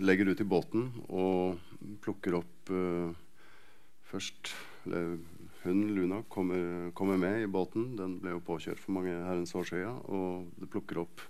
legger 0.03 0.31
ut 0.33 0.41
i 0.41 0.47
båten 0.47 0.89
og 1.09 1.59
plukker 2.03 2.39
opp 2.39 2.71
uh, 2.71 3.11
først 4.11 4.53
eller, 4.85 5.17
Hun, 5.63 5.95
Luna, 5.95 6.23
kommer, 6.27 6.91
kommer, 6.91 7.17
med 7.17 7.41
i 7.41 7.47
båten. 7.47 7.93
Den 7.95 8.17
ble 8.19 8.33
jo 8.33 8.41
påkjørt 8.43 8.81
for 8.83 8.97
mange 8.97 9.13
herrens 9.15 9.53
år 9.55 9.69
siden. 9.69 10.01
Og 10.11 10.49
det 10.59 10.67
plukker 10.73 10.99
opp 11.05 11.23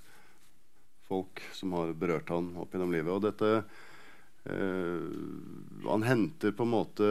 folk 1.06 1.42
som 1.54 1.76
har 1.78 1.94
berørt 1.94 2.32
han 2.34 2.48
opp 2.58 2.74
gjennom 2.74 2.94
livet. 2.96 3.14
Og 3.14 3.22
dette 3.28 3.52
uh, 4.50 5.04
Han 5.86 6.08
henter 6.08 6.56
på 6.58 6.66
en 6.66 6.74
måte 6.74 7.10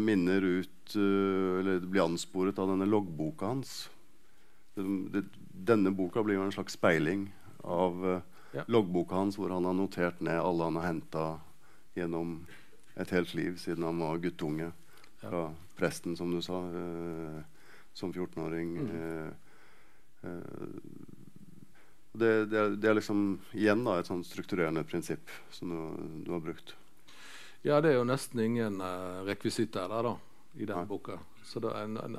minner 0.00 0.40
ut 0.40 0.96
uh, 0.96 1.60
Eller 1.60 1.84
blir 1.84 2.06
ansporet 2.06 2.56
av 2.56 2.72
denne 2.72 2.88
loggboka 2.88 3.52
hans. 3.52 3.74
Denne 4.74 5.92
boka 5.94 6.22
blir 6.24 6.38
jo 6.40 6.46
en 6.46 6.54
slags 6.54 6.78
speiling 6.78 7.26
av 7.62 8.22
ja. 8.52 8.64
loggboka 8.66 9.14
hans, 9.14 9.38
hvor 9.38 9.52
han 9.52 9.64
har 9.68 9.76
notert 9.76 10.20
ned 10.20 10.40
alle 10.40 10.68
han 10.70 10.78
har 10.80 10.88
henta 10.88 11.26
gjennom 11.94 12.40
et 12.94 13.10
helt 13.10 13.34
liv 13.34 13.56
siden 13.60 13.84
han 13.84 13.98
var 13.98 14.18
guttunge. 14.18 14.72
Fra 15.22 15.52
presten, 15.76 16.16
som 16.16 16.30
du 16.34 16.42
sa, 16.42 16.58
eh, 16.66 17.42
som 17.92 18.12
14-åring. 18.12 18.76
Mm. 18.76 18.90
Eh, 18.96 19.28
eh, 20.22 20.40
Det, 22.12 22.44
det, 22.44 22.58
er, 22.58 22.70
det, 22.76 22.88
er, 22.88 22.94
liksom 22.94 23.20
igjen 23.56 23.86
da, 23.86 23.94
et 23.96 24.08
sånn 24.10 24.20
strukturerende 24.20 24.82
prinsipp 24.84 25.30
som 25.48 25.70
du, 25.72 25.78
du, 26.26 26.28
har 26.34 26.42
brukt. 26.44 26.74
Ja, 27.64 27.78
det 27.80 27.94
er 27.94 27.96
jo 27.96 28.02
nesten 28.04 28.42
ingen 28.44 28.82
uh, 28.84 29.22
rekvisitter 29.24 29.88
der 29.88 30.04
da, 30.04 30.12
i 30.52 30.66
den 30.68 30.76
Nei. 30.76 30.90
boka. 30.90 31.16
Så 31.48 31.62
det 31.64 31.70
er 31.72 31.86
en, 31.88 31.96
en, 31.96 32.18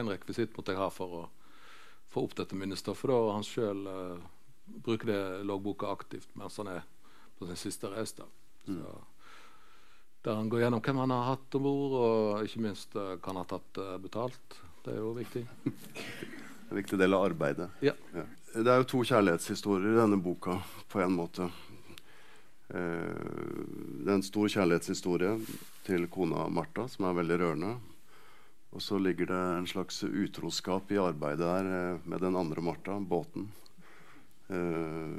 en 0.00 0.08
rekvisitt 0.08 0.56
måtte 0.56 0.72
jeg 0.72 0.80
ha 0.80 0.88
for 0.88 1.18
å 1.18 1.22
få 2.14 2.24
opp 2.28 2.36
dette 2.38 2.58
minnestoffet. 2.58 3.10
Da 3.10 3.34
han 3.34 3.46
sjøl 3.46 3.82
uh, 3.88 4.22
bruker 4.86 5.10
det 5.10 5.22
loggboka 5.48 5.90
aktivt 5.92 6.30
mens 6.38 6.60
han 6.62 6.70
er 6.72 6.86
på 7.38 7.48
sin 7.48 7.58
siste 7.58 7.90
reise. 7.92 8.26
Mm. 8.66 8.84
Der 10.24 10.38
han 10.38 10.48
går 10.48 10.64
gjennom 10.64 10.80
hvem 10.84 11.02
han 11.02 11.12
har 11.12 11.34
hatt 11.34 11.58
om 11.58 11.66
bord, 11.66 11.98
og 12.00 12.46
ikke 12.46 12.62
minst 12.64 12.96
uh, 12.96 13.16
hva 13.18 13.32
han 13.32 13.42
har 13.42 13.50
tatt 13.50 13.82
uh, 13.82 13.96
betalt. 14.00 14.62
Det 14.84 14.94
er 14.94 15.02
jo 15.02 15.12
viktig. 15.16 15.44
en 16.70 16.78
viktig 16.78 16.98
del 17.00 17.16
av 17.16 17.26
arbeidet. 17.28 17.68
Ja. 17.84 17.96
ja. 18.14 18.24
Det 18.54 18.70
er 18.70 18.82
jo 18.82 18.90
to 18.94 19.04
kjærlighetshistorier 19.10 19.96
i 19.96 20.00
denne 20.00 20.20
boka, 20.22 20.60
på 20.92 21.00
en 21.02 21.16
måte. 21.18 21.48
Eh, 22.68 23.58
det 24.04 24.08
er 24.08 24.16
en 24.16 24.24
stor 24.24 24.48
kjærlighetshistorie 24.50 25.34
til 25.86 26.06
kona 26.12 26.46
Martha, 26.52 26.86
som 26.88 27.08
er 27.08 27.18
veldig 27.20 27.38
rørende. 27.42 27.72
Og 28.74 28.82
så 28.82 28.98
ligger 28.98 29.28
det 29.30 29.38
en 29.38 29.66
slags 29.70 30.02
utroskap 30.02 30.90
i 30.90 30.98
arbeidet 30.98 31.46
der 31.46 31.66
eh, 31.70 32.06
med 32.10 32.20
den 32.20 32.36
andre 32.36 32.62
Martha, 32.62 32.98
båten. 32.98 33.46
Eh, 34.48 35.12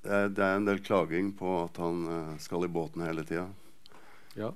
det 0.00 0.40
er, 0.40 0.54
en 0.56 0.64
del 0.64 0.80
klaging 0.80 1.34
på 1.36 1.58
at 1.66 1.76
han 1.82 2.06
eh, 2.08 2.38
skal 2.40 2.64
i 2.64 2.72
båten 2.72 3.04
hele 3.04 3.26
tida. 3.28 3.44
Ja. 4.38 4.48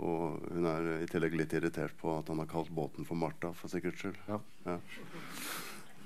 Og 0.00 0.38
hun 0.54 0.66
er 0.70 0.86
i 1.02 1.08
tillegg 1.10 1.34
litt 1.36 1.52
irritert 1.58 1.96
på 1.98 2.12
at 2.14 2.30
han 2.30 2.38
har 2.40 2.48
kalt 2.48 2.70
båten 2.72 3.04
for 3.04 3.18
Martha, 3.18 3.50
for 3.52 3.68
sikkerhets 3.68 4.00
skyld. 4.00 4.20
Ja. 4.30 4.38
Ja. 4.64 4.78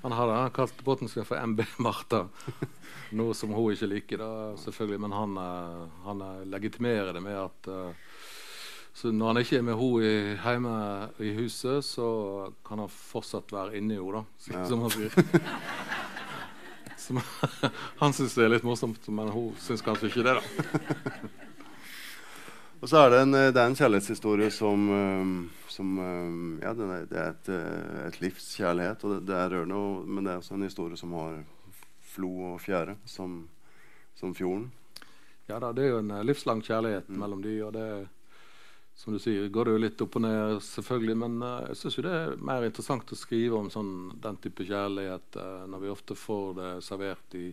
Han 0.01 0.15
har 0.17 0.27
da, 0.27 0.39
kalt 0.53 0.81
båten 0.83 1.07
sin 1.07 1.23
for 1.25 1.39
MB 1.39 1.61
Martha, 1.85 2.25
noe 3.21 3.37
som 3.37 3.53
hun 3.55 3.71
ikke 3.71 3.91
liker, 3.93 4.25
da, 4.25 4.31
selvfølgelig. 4.65 4.99
Men 5.05 5.15
han, 5.15 5.37
han 6.09 6.25
legitimerer 6.49 7.13
det 7.15 7.23
med 7.23 7.39
at 7.45 7.69
uh, 7.71 8.09
så 8.95 9.11
når 9.11 9.27
han 9.27 9.37
ikke 9.41 9.57
er 9.59 9.63
med 9.67 9.75
henne 9.75 10.35
hjemme 10.39 10.75
i 11.19 11.33
huset, 11.35 11.83
så 11.83 12.07
kan 12.63 12.79
han 12.79 12.91
fortsatt 12.91 13.51
være 13.51 13.75
inni 13.75 13.97
henne, 13.99 14.21
da, 14.39 14.61
som 14.69 14.85
han 14.85 14.93
sier. 14.93 15.11
Som, 17.05 17.19
han 17.99 18.13
syns 18.15 18.33
det 18.33 18.45
er 18.47 18.49
litt 18.49 18.63
morsomt, 18.65 19.03
men 19.13 19.27
hun 19.29 19.51
syns 19.61 19.83
kanskje 19.85 20.07
ikke 20.09 20.23
det. 20.25 20.31
da. 20.39 21.11
Og 22.81 22.89
så 22.89 23.03
er 23.03 23.11
det 23.11 23.19
en, 23.25 23.35
det 23.35 23.59
er 23.59 23.67
en 23.67 23.77
kjærlighetshistorie 23.77 24.47
som, 24.49 24.87
eh, 24.95 25.67
som 25.69 25.91
eh, 26.01 26.63
Ja, 26.63 26.71
det 26.73 26.87
er, 26.87 27.05
det 27.11 27.19
er 27.19 27.29
et, 27.35 27.51
et, 28.07 28.17
livskjærlighet, 28.23 29.05
og 29.05 29.13
det, 29.13 29.19
det 29.27 29.37
er 29.37 29.53
rørende. 29.53 29.77
Og, 29.77 30.07
men 30.07 30.25
det 30.25 30.33
er 30.33 30.41
også 30.41 30.57
en 30.57 30.65
historie 30.65 30.97
som 30.97 31.13
har 31.19 31.37
flo 32.15 32.31
og 32.53 32.57
fjære, 32.63 32.97
som, 33.05 33.43
som 34.17 34.33
fjorden. 34.33 34.71
Ja 35.51 35.59
da, 35.61 35.75
det 35.77 35.85
er 35.85 35.93
jo 35.93 36.01
en 36.01 36.15
livslang 36.25 36.63
kjærlighet 36.65 37.11
mm. 37.11 37.21
mellom 37.21 37.45
de, 37.45 37.57
og 37.67 37.75
det 37.75 37.87
som 38.95 39.13
du 39.13 39.19
sier, 39.19 39.47
går 39.47 39.65
det 39.65 39.71
jo 39.73 39.79
litt 39.83 40.01
opp 40.05 40.15
og 40.15 40.23
ned, 40.23 40.59
selvfølgelig. 40.63 41.15
Men 41.19 41.33
uh, 41.43 41.65
jeg 41.69 41.79
syns 41.81 41.97
det 42.05 42.13
er 42.15 42.37
mer 42.49 42.63
interessant 42.67 43.11
å 43.11 43.17
skrive 43.19 43.59
om 43.59 43.67
sånn, 43.71 43.91
den 44.23 44.39
type 44.43 44.67
kjærlighet 44.67 45.39
uh, 45.41 45.65
når 45.71 45.83
vi 45.83 45.91
ofte 45.91 46.15
får 46.15 46.53
det 46.59 46.69
servert 46.85 47.35
i 47.35 47.49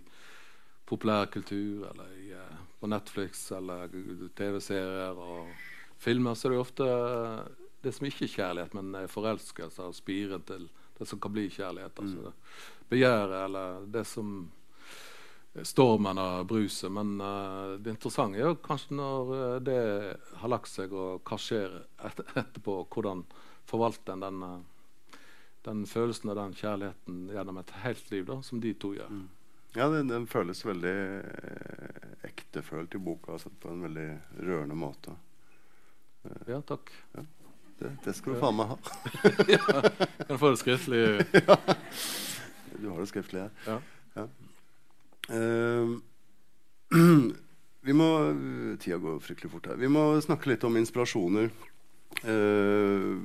populærkultur 0.87 1.88
eller 1.90 2.14
i 2.20 2.31
uh, 2.37 2.62
på 2.78 2.90
Netflix 2.90 3.44
eller 3.55 3.90
TV-serier 4.38 5.18
og 5.18 5.50
filmer, 6.02 6.38
så 6.38 6.48
er 6.48 6.52
det 6.52 6.57
jo 6.59 6.64
ofte 6.64 6.88
det 7.83 7.92
som 7.94 8.07
ikke 8.07 8.26
er 8.26 8.33
kjærlighet, 8.37 8.74
men 8.78 9.11
forelskelse 9.11 9.87
og 9.87 9.94
spiren 9.94 10.42
til 10.46 10.68
det 10.98 11.07
som 11.11 11.20
kan 11.22 11.35
bli 11.35 11.48
kjærlighet. 11.50 11.98
Altså 11.98 12.33
mm. 12.33 12.40
begjæret 12.90 13.38
eller 13.44 13.87
det 13.94 14.02
som 14.07 14.35
stormen 15.68 16.18
og 16.18 16.46
bruset. 16.48 16.88
Men 16.92 17.14
uh, 17.20 17.76
det 17.78 17.92
interessante 17.94 18.40
er 18.40 18.48
jo 18.48 18.58
kanskje 18.64 18.96
når 18.98 19.32
uh, 19.32 19.56
det 19.64 19.80
har 20.40 20.52
lagt 20.52 20.72
seg, 20.72 20.94
og 20.96 21.22
hva 21.28 21.38
skjer 21.40 21.78
et 22.08 22.24
etterpå. 22.32 22.82
Hvordan 22.92 23.26
forvalter 23.68 24.16
en 24.16 24.24
den, 24.24 24.64
den 25.64 25.84
følelsen 25.86 26.32
og 26.32 26.38
den 26.40 26.56
kjærligheten 26.58 27.22
gjennom 27.32 27.60
et 27.60 27.76
helt 27.84 28.10
liv, 28.10 28.26
da, 28.28 28.40
som 28.42 28.60
de 28.60 28.74
to 28.74 28.94
gjør. 28.96 29.12
Mm. 29.12 29.28
Ja, 29.74 29.88
den, 29.88 30.08
den, 30.08 30.26
føles 30.26 30.60
veldig 30.66 30.96
eh, 31.24 32.08
ektefølt 32.28 32.94
i 32.94 32.98
boka, 33.00 33.38
sett 33.40 33.54
på 33.60 33.70
en 33.72 33.80
veldig 33.86 34.08
rørende 34.44 34.76
måte. 34.76 35.14
Eh, 36.26 36.42
ja, 36.52 36.58
takk. 36.68 36.92
Ja, 37.16 37.24
det, 37.78 37.92
det, 38.04 38.12
skal 38.18 38.34
du 38.34 38.42
faen 38.42 38.58
meg 38.58 38.74
ha. 38.74 38.76
ja, 39.54 39.80
kan 40.28 40.42
få 40.42 40.52
det 40.52 40.60
skriftlig? 40.60 41.00
ja. 41.48 41.56
Du 42.76 42.90
har 42.90 43.00
det 43.00 43.08
skriftlig 43.14 43.46
her. 43.46 43.54
Ja. 43.64 43.78
ja. 44.18 44.26
Uh, 45.30 45.98
vi 47.87 47.94
må 47.94 48.08
Tida 48.80 48.98
går 48.98 49.20
fryktelig 49.22 49.52
fort 49.52 49.68
her. 49.70 49.78
Vi 49.78 49.90
må 49.90 50.20
snakke 50.24 50.50
litt 50.50 50.64
om 50.66 50.78
inspirasjoner. 50.80 51.52
Uh, 52.24 53.22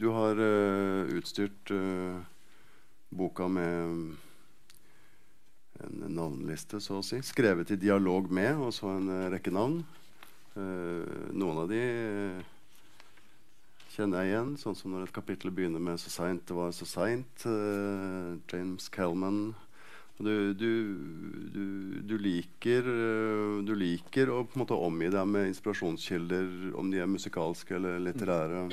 du 0.00 0.08
har 0.14 0.40
uh, 0.40 1.10
utstyrt 1.14 1.72
boka 3.10 3.48
med 3.50 4.16
en 5.80 6.02
navnliste, 6.12 6.80
så 6.82 7.00
å 7.00 7.04
si. 7.04 7.20
Skrevet 7.24 7.72
i 7.74 7.80
dialog 7.80 8.30
med, 8.32 8.58
og 8.60 8.74
så 8.76 8.94
en 8.94 9.08
rekke 9.32 9.52
navn. 9.54 9.80
Noen 10.54 11.60
av 11.62 11.70
de 11.70 11.80
kjenner 13.94 14.22
jeg 14.22 14.32
igjen, 14.32 14.50
sånn 14.60 14.76
som 14.76 14.92
når 14.92 15.06
et 15.06 15.14
kapittel 15.14 15.50
begynner 15.54 15.80
med 15.82 15.98
'Så 15.98 16.10
seint 16.12 16.46
det 16.46 16.54
var 16.54 16.70
så 16.76 16.84
seint'. 16.84 17.46
James 18.52 18.88
Calman. 18.88 19.54
Du, 20.20 20.52
du, 20.52 20.72
du, 21.54 21.64
du, 22.04 22.18
liker, 22.20 22.84
du 23.64 23.72
liker 23.72 24.28
å 24.28 24.42
på 24.44 24.58
en 24.58 24.62
måte 24.66 24.76
omgi 24.76 25.08
deg 25.08 25.30
med 25.32 25.48
inspirasjonskilder, 25.48 26.74
om 26.76 26.90
de 26.92 27.00
er 27.00 27.08
musikalske 27.08 27.78
eller 27.78 28.02
litterære. 28.04 28.66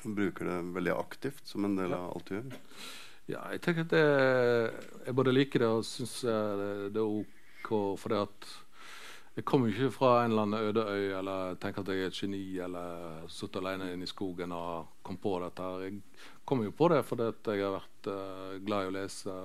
Du 0.00 0.08
bruker 0.16 0.48
det 0.48 0.56
veldig 0.78 0.94
aktivt, 0.96 1.44
som 1.44 1.68
en 1.68 1.76
del 1.76 1.92
av 1.92 2.14
alt 2.14 2.30
du 2.30 2.38
gjør. 2.38 2.56
Ja, 3.30 3.44
jeg 3.52 3.60
tenker 3.62 3.84
at 3.84 3.92
det, 3.92 4.06
jeg 5.04 5.14
både 5.20 5.34
liker 5.34 5.62
det 5.62 5.70
og 5.70 5.84
syns 5.86 6.16
det, 6.24 6.96
er 6.96 7.04
OK. 7.04 7.70
For 8.00 8.16
jeg 8.16 9.44
kommer 9.46 9.70
ikke 9.70 9.92
fra 9.94 10.14
en 10.24 10.32
eller 10.32 10.46
annen 10.48 10.70
øde 10.70 10.86
øy 10.88 11.12
eller 11.20 11.60
tenker 11.62 11.84
at 11.84 11.92
jeg 11.92 12.02
er 12.02 12.10
et 12.10 12.18
geni 12.18 12.42
eller 12.64 13.28
sitter 13.30 13.62
alene 13.62 13.92
inne 13.92 14.08
i 14.08 14.10
skogen 14.10 14.56
og 14.56 14.96
kom 15.06 15.20
på 15.22 15.36
dette. 15.44 15.68
Jeg 15.84 16.00
kommer 16.48 16.66
jo 16.66 16.74
på 16.74 16.88
det 16.90 17.04
fordi 17.06 17.28
jeg 17.28 17.62
har 17.68 17.76
vært 17.76 18.10
uh, 18.10 18.56
glad 18.64 18.88
i 18.88 18.90
å 18.90 18.96
lese, 18.96 19.36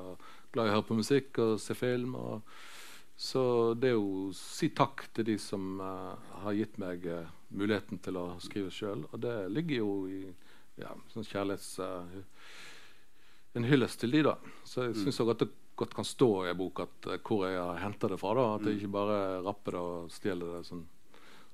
glad 0.56 0.70
i 0.70 0.74
å 0.74 0.78
høre 0.78 0.88
på 0.88 0.98
musikk 0.98 1.40
og 1.44 1.56
se 1.62 1.76
film. 1.78 2.16
Og, 2.18 2.56
så 3.16 3.44
det 3.80 3.92
er 3.92 3.98
jo 3.98 4.32
si 4.36 4.72
takk 4.76 5.06
til 5.16 5.28
de 5.30 5.38
som 5.40 5.80
uh, 5.80 6.16
har 6.44 6.58
gitt 6.58 6.80
meg 6.82 7.06
uh, 7.08 7.28
muligheten 7.56 8.02
til 8.04 8.20
å 8.20 8.26
skrive 8.44 8.74
sjøl. 8.74 9.06
Og 9.12 9.22
det 9.24 9.36
ligger 9.54 9.84
jo 9.84 9.92
i 10.12 10.24
ja, 10.82 10.92
sånn 11.14 11.28
kjærlighets 11.28 11.70
en 13.56 13.64
hyllest 13.64 14.02
til 14.04 14.12
de 14.12 14.26
da. 14.28 14.34
Så 14.68 14.90
jeg 14.90 14.98
syns 15.00 15.22
mm. 15.22 15.32
det 15.40 15.48
godt 15.76 15.94
kan 15.96 16.08
stå 16.08 16.30
i 16.46 16.50
en 16.50 16.60
bok 16.60 16.84
at, 16.86 16.98
uh, 17.08 17.16
hvor 17.24 17.46
jeg 17.48 17.60
har 17.60 17.80
henta 17.84 18.10
det 18.12 18.20
fra. 18.20 18.34
da, 18.36 18.50
At 18.56 18.68
jeg 18.68 18.76
mm. 18.76 18.82
ikke 18.82 18.96
bare 18.96 19.22
rapper 19.46 19.78
det 19.78 19.86
og 19.86 20.12
stjeler 20.14 20.58
det 20.58 20.62
sånn, 20.70 20.84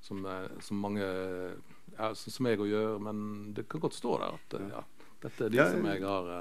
som, 0.01 0.25
uh, 0.25 0.49
som, 0.61 0.81
mange 0.81 1.05
ja, 1.05 2.11
som, 2.17 2.49
jeg 2.49 2.61
òg 2.61 2.71
gjør. 2.71 2.99
Men 3.07 3.23
det 3.57 3.67
kan 3.69 3.83
godt 3.83 3.97
stå 3.97 4.17
der 4.21 4.37
at 4.39 4.57
uh, 4.57 4.67
ja, 4.77 4.83
dette 5.25 5.47
er 5.47 5.55
de 5.55 5.63
som 5.75 5.89
jeg 5.91 6.05
har 6.05 6.33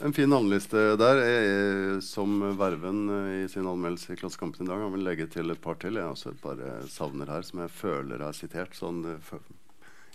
en 0.00 0.14
fin 0.16 0.30
navneliste 0.30 0.96
der 0.96 1.20
er, 1.20 2.00
som 2.00 2.40
Verven 2.58 3.04
i 3.42 3.48
sin 3.52 3.66
anmeldelse 3.68 4.14
i 4.14 4.20
Klassekampen 4.20 4.64
i 4.64 4.70
dag. 4.70 4.80
Han 4.80 4.94
vil 4.96 5.04
legge 5.04 5.28
til 5.30 5.52
et 5.52 5.60
par 5.60 5.76
til. 5.82 5.98
Jeg 6.00 6.08
har 6.08 6.16
også 6.16 6.32
et 6.32 6.40
par 6.42 6.62
savner 6.88 7.28
her 7.28 7.44
som 7.44 7.60
jeg 7.64 7.76
føler 7.76 8.24
er 8.24 8.38
sitert. 8.38 8.78
sånn 8.78 9.04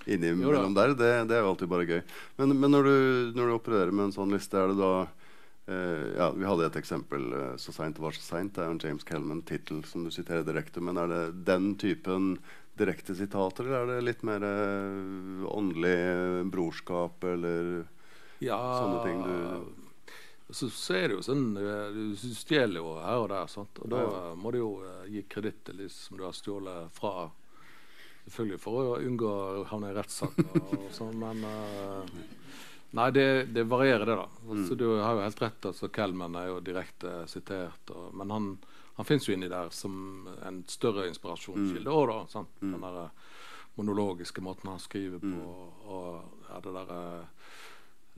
innimellom 0.08 0.74
der. 0.74 0.88
Det, 0.88 1.12
det, 1.28 1.36
er 1.36 1.44
jo 1.44 1.54
alltid 1.54 1.72
bare 1.72 1.88
gøy. 1.88 2.02
Men, 2.40 2.56
men 2.60 2.74
når, 2.74 2.88
du, 2.88 2.98
når, 3.38 3.50
du, 3.50 3.56
opererer 3.58 3.94
med 3.94 4.08
en 4.08 4.16
sånn 4.16 4.34
liste, 4.34 4.60
er 4.60 4.72
det 4.72 4.80
da 4.80 4.92
eh, 5.04 6.06
ja, 6.18 6.30
Vi 6.38 6.48
hadde 6.48 6.70
et 6.70 6.80
eksempel. 6.82 7.28
Eh, 7.34 7.52
'Så 7.60 7.76
seint 7.76 7.98
det 7.98 8.04
var 8.04 8.16
så 8.16 8.24
seint'. 8.24 8.54
Det 8.56 8.64
er 8.64 8.72
jo 8.72 8.78
en 8.78 8.86
James 8.86 9.08
Kelman-tittel 9.08 9.84
som 9.90 10.08
du 10.08 10.14
siterer 10.14 10.48
direkte. 10.48 10.84
Men 10.84 11.02
er 11.02 11.12
det 11.12 11.24
den 11.50 11.76
typen 11.80 12.38
direkte 12.78 13.16
sitater, 13.18 13.66
eller 13.66 13.84
er 13.84 13.94
det 13.96 14.08
litt 14.08 14.26
mer 14.28 14.44
eh, 14.46 15.46
åndelig 15.50 15.98
brorskap 16.54 17.24
eller 17.26 17.88
ja, 18.44 18.58
sånne 18.78 19.04
ting 19.06 19.22
du 19.26 19.88
så, 20.50 20.70
så, 20.70 20.94
er 20.96 21.10
det 21.10 21.18
jo 21.18 21.24
sånn 21.26 21.58
eh, 21.60 21.90
Du 21.92 22.16
stjeler 22.16 22.80
jo 22.80 22.94
her 23.02 23.20
og 23.20 23.28
der, 23.34 23.50
sant? 23.52 23.82
og 23.84 23.92
da 23.92 24.00
ja. 24.00 24.22
må 24.40 24.54
du 24.56 24.62
jo 24.62 24.70
uh, 24.80 25.04
gi 25.12 25.26
kreditt 25.28 25.66
til 25.68 25.82
de 25.84 25.90
som 25.92 26.16
du 26.20 26.24
har 26.24 26.36
stjålet 26.36 26.94
fra 26.96 27.28
Selvfølgelig 28.28 28.60
for 28.60 28.80
å 28.80 28.96
unngå 29.04 29.28
å 29.28 29.66
havne 29.68 29.92
i 29.92 29.96
rettssak 29.96 30.40
og, 30.46 30.88
sånn, 30.98 31.20
men 31.20 31.44
uh, 31.44 32.24
Nei, 32.96 33.12
det, 33.12 33.28
det, 33.52 33.66
varierer, 33.68 34.06
det, 34.08 34.16
da. 34.16 34.26
Altså, 34.48 34.74
mm. 34.74 34.78
Du 34.80 34.86
har 35.04 35.18
jo 35.18 35.24
helt 35.26 35.42
rett. 35.42 35.66
altså 35.70 35.90
Kelman 35.92 36.38
er 36.40 36.46
jo 36.48 36.62
direkte 36.64 37.12
sitert. 37.28 37.92
Og, 37.92 38.14
men 38.16 38.32
han, 38.32 38.46
han 38.96 39.08
fins 39.08 39.28
jo 39.28 39.36
inni 39.36 39.50
der 39.52 39.74
som 39.76 40.28
en 40.48 40.62
større 40.72 41.04
inspirasjonskilde 41.12 41.92
òg, 41.92 42.08
mm. 42.08 42.14
da. 42.14 42.32
Sant? 42.32 42.54
Mm. 42.62 42.72
Den 42.72 42.86
der 42.88 43.02
eh, 43.02 43.44
monologiske 43.76 44.42
måten 44.42 44.72
han 44.72 44.80
skriver 44.82 45.20
på, 45.20 45.34
mm. 45.34 45.44
og, 45.44 45.92
og 45.92 46.48
ja, 46.48 46.62
det 46.64 46.76
derre 46.80 47.02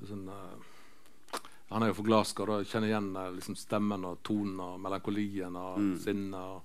sånn 0.10 0.28
uh, 0.30 1.40
Han 1.70 1.84
er 1.86 1.92
jo 1.92 1.94
fra 2.00 2.04
Glasgow. 2.08 2.48
da 2.50 2.64
Kjenner 2.66 2.90
igjen 2.90 3.10
uh, 3.16 3.28
liksom, 3.36 3.56
stemmen 3.56 4.06
og 4.10 4.22
tonen 4.26 4.60
og 4.60 4.80
melankolien 4.82 5.56
og 5.56 5.78
Mm. 5.80 5.98
sinnet. 6.00 6.40
og- 6.40 6.64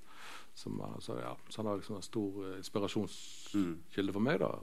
som, 0.57 0.79
Så, 1.01 1.17
ja, 1.19 1.35
så 1.51 1.57
han 1.57 1.67
var 1.67 1.77
liksom 1.81 1.97
en 1.97 2.03
stor 2.03 2.45
eh, 2.47 2.59
inspirasjonskilde 2.63 4.13
for 4.13 4.21
meg. 4.21 4.39
da 4.39 4.59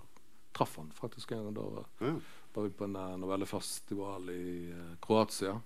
Traff 0.54 0.78
han 0.78 0.92
faktisk 0.96 1.32
en 1.34 1.44
gang. 1.44 1.54
Da 1.54 1.84
Ja. 2.08 2.14
var 2.54 2.64
vi 2.64 2.70
på 2.70 2.84
en 2.86 3.20
novellefestival 3.20 4.30
i 4.30 4.74
Kroatia. 5.02 5.62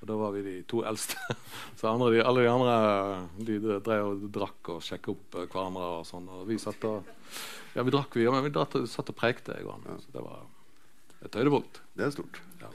Og 0.00 0.06
da 0.06 0.14
var 0.14 0.30
vi 0.32 0.42
de 0.42 0.62
to 0.62 0.82
eldste. 0.84 1.16
Så 1.76 1.88
andre, 1.88 2.10
de, 2.12 2.22
alle 2.22 2.42
de 2.42 2.48
andre 2.48 3.28
de 3.44 3.58
drev 3.80 4.06
og 4.12 4.30
drakk 4.30 4.68
og 4.68 4.82
sjekka 4.82 5.10
opp 5.10 5.30
hverandre. 5.50 5.82
Og 5.98 6.04
sånn 6.06 6.28
Og 6.28 6.46
vi 6.46 6.58
satt 6.58 6.84
og 6.84 7.04
Ja, 7.74 7.82
vi 7.82 7.90
drakk, 7.90 8.14
vi, 8.14 8.22
ja, 8.24 8.30
men 8.30 8.44
vi 8.44 8.50
satt 8.86 9.08
og 9.10 9.16
preikte. 9.16 9.56
Jeg 9.56 9.66
og 9.66 9.72
han. 9.82 9.98
Så 10.00 10.12
det 10.12 10.22
var 10.22 10.46
et 11.24 11.36
høydepunkt. 11.38 11.80
Det 11.96 12.06
er 12.06 12.14
stort. 12.14 12.40
Ja. 12.60 12.70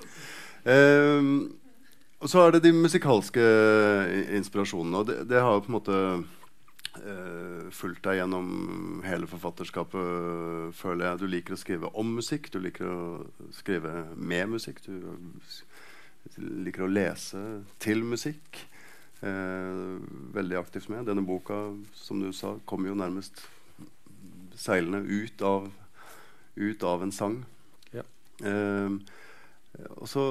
Ehm, 0.73 1.33
og 2.21 2.29
så 2.29 2.45
er 2.45 2.55
det 2.55 2.63
de 2.65 2.73
musikalske 2.75 3.41
inspirasjonene. 4.37 5.01
Og 5.01 5.09
det, 5.09 5.17
det 5.29 5.41
har 5.41 5.61
på 5.61 5.71
en 5.71 5.77
måte 5.77 5.97
eh, 7.01 7.69
fulgt 7.73 8.03
deg 8.05 8.19
gjennom 8.19 9.01
hele 9.05 9.29
forfatterskapet, 9.29 10.73
føler 10.77 11.07
jeg. 11.07 11.21
Du 11.21 11.29
liker 11.29 11.57
å 11.57 11.61
skrive 11.61 11.93
om 11.97 12.11
musikk, 12.19 12.51
du 12.53 12.59
liker 12.61 12.89
å 12.89 13.01
skrive 13.55 14.05
med 14.15 14.53
musikk. 14.53 14.83
Du 14.85 14.99
liker 16.37 16.85
å 16.85 16.91
lese 16.91 17.41
til 17.81 18.05
musikk. 18.05 18.65
Eh, 19.21 19.97
veldig 20.33 20.57
aktivt 20.57 20.89
med. 20.89 21.05
Denne 21.05 21.25
boka, 21.25 21.63
som 21.93 22.21
du 22.21 22.31
sa, 22.33 22.55
kom 22.65 22.85
jo 22.89 22.97
nærmest 22.97 23.43
seilende 24.57 25.01
ut 25.05 25.41
av, 25.45 25.69
ut 26.55 26.83
av 26.83 27.03
en 27.05 27.13
sang. 27.13 27.41
Ehm, 28.47 29.01
og 29.95 30.07
så 30.09 30.23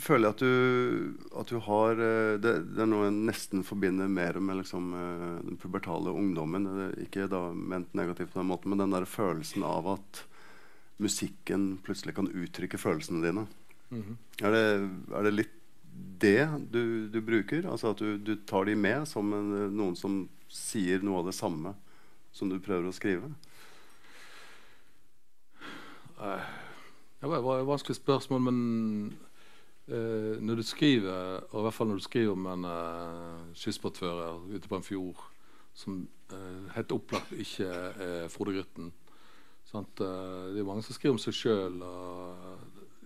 føler 0.00 0.28
jeg 0.28 0.34
at 0.36 0.42
du, 0.42 1.30
at 1.40 1.50
du 1.50 1.58
har 1.66 1.98
eh, 1.98 2.34
det, 2.40 2.52
det 2.76 2.84
er 2.84 2.88
noe 2.88 3.08
jeg 3.08 3.16
nesten 3.30 3.64
forbinder 3.66 4.10
mer 4.10 4.38
med 4.40 4.60
liksom, 4.60 4.92
eh, 4.96 5.24
den 5.48 5.58
pubertale 5.60 6.14
ungdommen. 6.14 6.68
Ikke 7.02 7.26
da 7.30 7.48
ment 7.52 7.92
negativt 7.98 8.32
på 8.32 8.40
den 8.40 8.52
måten, 8.52 8.72
men 8.72 8.84
den 8.84 8.94
der 8.94 9.08
følelsen 9.08 9.66
av 9.66 9.90
at 9.96 10.22
musikken 11.02 11.72
plutselig 11.82 12.14
kan 12.16 12.30
uttrykke 12.30 12.78
følelsene 12.78 13.24
dine. 13.24 13.48
Mhm. 13.92 14.16
Er 14.46 14.54
det, 14.54 14.64
er 15.18 15.26
det 15.26 15.34
litt 15.34 15.58
det 16.22 16.48
du, 16.72 17.08
du 17.12 17.20
bruker? 17.20 17.66
Altså 17.68 17.92
at 17.92 18.00
du, 18.00 18.16
du 18.16 18.36
tar 18.48 18.68
de 18.68 18.76
med 18.78 19.04
som 19.10 19.32
en, 19.36 19.50
noen 19.74 19.98
som 19.98 20.22
sier 20.52 21.02
noe 21.04 21.20
av 21.20 21.28
det 21.28 21.36
samme 21.36 21.74
som 22.32 22.48
du 22.48 22.60
prøver 22.62 22.88
å 22.88 22.96
skrive? 22.96 23.32
Eh, 26.22 26.46
Det 27.22 27.28
var, 27.30 27.60
et 27.60 27.66
vanskelig 27.66 27.96
spørsmål, 27.96 28.40
men 28.48 28.56
eh, 29.86 30.40
når 30.42 30.58
du 30.58 30.62
skriver, 30.66 31.44
og 31.52 31.60
i 31.60 31.62
hvert 31.62 31.76
fall 31.76 31.92
når 31.92 32.00
du 32.00 32.06
skriver 32.08 32.32
om 32.32 32.48
en 32.50 32.64
uh, 32.66 33.52
skipsbåtfører 33.54 34.40
ute 34.50 34.68
på 34.68 34.76
en 34.76 34.82
fjord 34.82 35.20
som 35.74 36.02
eh, 36.34 36.74
helt 36.74 36.92
opplagt 36.92 37.30
ikke 37.32 37.68
er 37.70 38.26
Frode 38.28 38.52
Grytten 38.56 38.90
sant? 39.72 40.00
Eh, 40.00 40.52
Det 40.52 40.60
er 40.60 40.68
mange 40.68 40.84
som 40.84 40.96
skriver 40.96 41.16
om 41.16 41.22
seg 41.22 41.36
sjøl. 41.36 41.78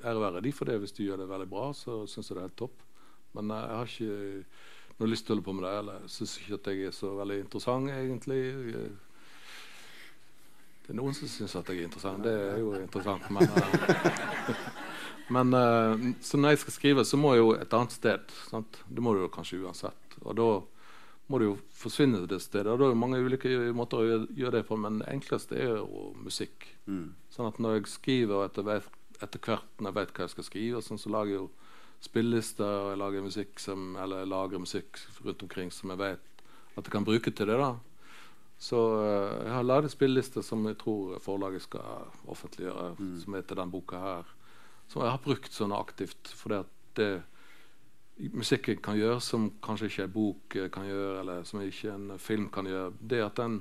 Ære 0.04 0.22
være 0.22 0.42
de 0.44 0.52
for 0.52 0.68
det. 0.68 0.78
Hvis 0.82 0.96
de 0.96 1.06
gjør 1.06 1.22
det 1.22 1.28
veldig 1.30 1.48
bra, 1.50 1.70
så 1.72 2.04
syns 2.06 2.30
jeg 2.30 2.36
det 2.36 2.42
er 2.42 2.48
helt 2.48 2.58
topp. 2.58 2.82
Men 3.34 3.50
eh, 3.50 3.66
jeg 3.66 3.76
har 3.76 3.92
ikke 3.92 4.98
noe 4.98 5.10
lyst 5.10 5.26
til 5.26 5.34
å 5.34 5.36
holde 5.36 5.46
på 5.46 5.56
med 5.56 5.68
det. 5.68 5.74
Eller 5.82 6.08
syns 6.10 6.38
ikke 6.40 6.60
at 6.60 6.70
jeg 6.72 6.88
er 6.88 6.96
så 6.96 7.12
veldig 7.20 7.40
interessant, 7.44 7.92
egentlig. 7.92 8.40
Jeg, 8.72 8.94
det 10.86 10.94
er 10.94 11.00
noen 11.00 11.14
som 11.18 11.26
syns 11.26 11.56
at 11.58 11.66
jeg 11.72 11.80
er 11.82 11.88
interessant. 11.88 12.22
Det 12.22 12.30
er 12.30 12.60
jo 12.62 12.76
interessant. 12.78 13.26
Men, 13.34 13.48
eh, 13.50 14.60
men 15.34 15.54
eh, 15.58 16.04
så 16.22 16.38
når 16.38 16.52
jeg 16.54 16.60
skal 16.62 16.74
skrive, 16.76 17.04
så 17.04 17.18
må 17.18 17.32
jeg 17.34 17.42
jo 17.42 17.48
et 17.56 17.72
annet 17.74 17.94
sted. 17.96 18.34
Sant? 18.46 18.78
Det 18.86 19.02
må 19.02 19.16
du 19.16 19.24
jo 19.24 19.30
kanskje 19.34 19.58
uansett. 19.64 20.14
Og 20.22 20.36
da 20.38 20.46
må 21.26 21.40
du 21.42 21.46
jo 21.48 21.56
forsvinne 21.74 22.20
til 22.22 22.30
det 22.30 22.38
stedet. 22.44 22.70
Og 22.70 22.78
da 22.78 22.86
er 22.86 22.94
det 22.94 23.00
mange 23.00 23.18
ulike 23.18 23.50
måter 23.74 23.98
å 23.98 24.06
gjøre, 24.06 24.52
det 24.54 24.68
på, 24.68 24.78
men 24.78 25.00
det 25.00 25.08
enkleste 25.10 25.58
er 25.58 25.80
jo 25.80 26.12
musikk. 26.22 26.68
Mm. 26.86 27.08
Sånn 27.34 27.50
at 27.50 27.58
når 27.58 27.80
jeg 27.80 27.90
skriver, 27.96 28.36
og 28.38 28.46
etter, 28.46 28.86
etter 29.18 29.42
hvert 29.48 29.82
når 29.82 29.90
jeg 29.90 29.98
vet 29.98 30.14
hva 30.14 30.28
jeg 30.28 30.34
skal 30.36 30.48
skrive, 30.52 30.84
sånn, 30.86 31.02
så 31.02 31.10
lager 31.16 31.34
jeg 31.34 31.40
jo 31.40 31.50
spillelister, 32.06 32.78
og 32.84 32.92
jeg 32.92 33.02
lager 33.02 33.26
musikk 33.26 33.66
som, 33.66 33.90
eller 33.98 34.22
jeg 34.22 34.30
lager 34.36 34.62
musikk 34.62 35.02
rundt 35.26 35.44
omkring 35.48 35.74
som 35.74 35.90
jeg 35.96 36.02
vet 36.04 36.46
at 36.76 36.84
jeg 36.84 36.92
kan 36.92 37.08
bruke 37.08 37.34
til 37.34 37.50
det. 37.50 37.58
da 37.58 37.74
så 38.58 38.80
eh, 39.02 39.44
jeg 39.44 39.52
har 39.52 39.68
laget 39.68 39.92
spillelister 39.92 40.44
som 40.44 40.64
jeg 40.68 40.78
tror 40.80 41.20
forlaget 41.22 41.66
skal 41.66 42.10
offentliggjøre, 42.32 42.94
som 43.22 43.36
heter 43.36 43.60
den 43.60 43.72
boka 43.72 44.00
her. 44.00 44.34
Som 44.88 45.02
jeg 45.02 45.12
har 45.12 45.22
brukt 45.24 45.52
sånn 45.52 45.74
aktivt, 45.74 46.30
For 46.38 46.54
det 46.96 47.10
musikken 48.16 48.80
kan 48.82 48.96
gjøre, 48.96 49.20
som 49.20 49.50
kanskje 49.64 49.90
ikke 49.90 50.04
en 50.06 50.14
bok 50.14 50.56
eh, 50.56 50.68
kan 50.72 50.86
gjøre, 50.88 51.16
eller 51.22 51.48
som 51.48 51.62
ikke 51.62 51.92
en 51.92 52.12
film 52.22 52.48
kan 52.52 52.68
gjøre, 52.68 52.94
det 53.00 53.24
at 53.24 53.40
den 53.40 53.60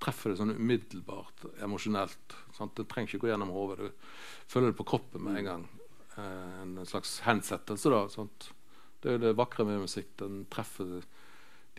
treffer 0.00 0.32
det 0.32 0.40
sånn 0.40 0.54
umiddelbart, 0.56 1.44
emosjonelt. 1.60 2.36
Sant? 2.56 2.72
Det 2.78 2.88
trenger 2.88 3.10
ikke 3.10 3.26
gå 3.26 3.32
gjennom 3.32 3.52
hodet. 3.52 3.90
Du 3.90 4.48
føler 4.48 4.72
det 4.72 4.78
på 4.78 4.88
kroppen 4.88 5.26
med 5.26 5.42
en 5.42 5.50
gang. 5.50 5.66
Eh, 6.16 6.62
en 6.62 6.78
slags 6.88 7.18
hensettelse, 7.26 7.92
da. 7.92 8.06
Sant? 8.12 8.50
Det 9.00 9.10
er 9.10 9.18
jo 9.18 9.24
det 9.26 9.36
vakre 9.36 9.66
med 9.68 9.84
musikk. 9.84 10.14
Den 10.20 10.46
treffer 10.52 11.00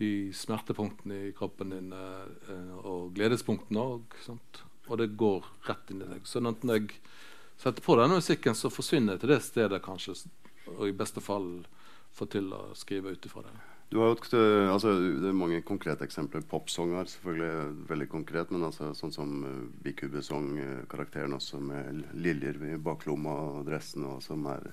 de 0.00 0.32
smertepunktene 0.34 1.18
i 1.28 1.32
kroppen 1.36 1.74
din 1.74 1.92
eh, 1.92 2.28
eh, 2.50 2.76
og 2.82 3.12
gledespunktene 3.16 3.82
òg. 3.82 4.16
Og 4.88 4.98
det 4.98 5.12
går 5.18 5.44
rett 5.68 5.92
inn 5.92 6.02
i 6.02 6.08
deg. 6.14 6.24
Sånn 6.28 6.50
at 6.50 6.64
når 6.66 6.80
jeg 6.80 7.02
setter 7.60 7.84
på 7.84 7.96
denne 8.00 8.18
musikken, 8.18 8.56
så 8.58 8.72
forsvinner 8.72 9.16
jeg 9.16 9.24
til 9.24 9.34
det 9.34 9.42
stedet, 9.44 9.82
kanskje, 9.84 10.16
og 10.74 10.88
i 10.88 10.96
beste 10.96 11.22
fall 11.22 11.52
får 12.16 12.32
til 12.34 12.50
å 12.56 12.64
skrive 12.76 13.14
ut 13.14 13.28
ifra 13.28 13.44
det. 13.46 13.54
Du 13.92 13.98
har 14.00 14.08
jo 14.08 14.38
altså, 14.72 14.94
det 15.20 15.28
er 15.28 15.36
mange 15.36 15.58
konkrete 15.68 16.06
eksempler. 16.08 16.44
Popsanger 16.48 17.10
selvfølgelig 17.12 17.88
veldig 17.90 18.06
konkret, 18.08 18.52
men 18.54 18.64
altså, 18.64 18.94
sånn 18.96 19.12
som 19.12 19.34
uh, 19.44 19.50
Bikube-song-karakteren 19.84 21.36
også, 21.36 21.60
med 21.60 22.00
liljer 22.16 22.56
i 22.70 22.78
baklomma 22.80 23.34
og 23.50 23.66
dressen, 23.68 24.08
og 24.08 24.24
som 24.24 24.48
er 24.48 24.72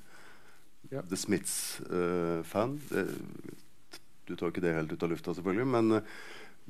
Ja. 0.89 1.03
The 1.03 1.17
Smiths-fan. 1.19 2.79
Du 4.29 4.35
tar 4.37 4.53
ikke 4.53 4.63
det 4.63 4.75
helt 4.75 4.93
ut 4.93 5.05
av 5.05 5.11
lufta, 5.11 5.35
selvfølgelig, 5.37 5.67
men, 5.75 6.01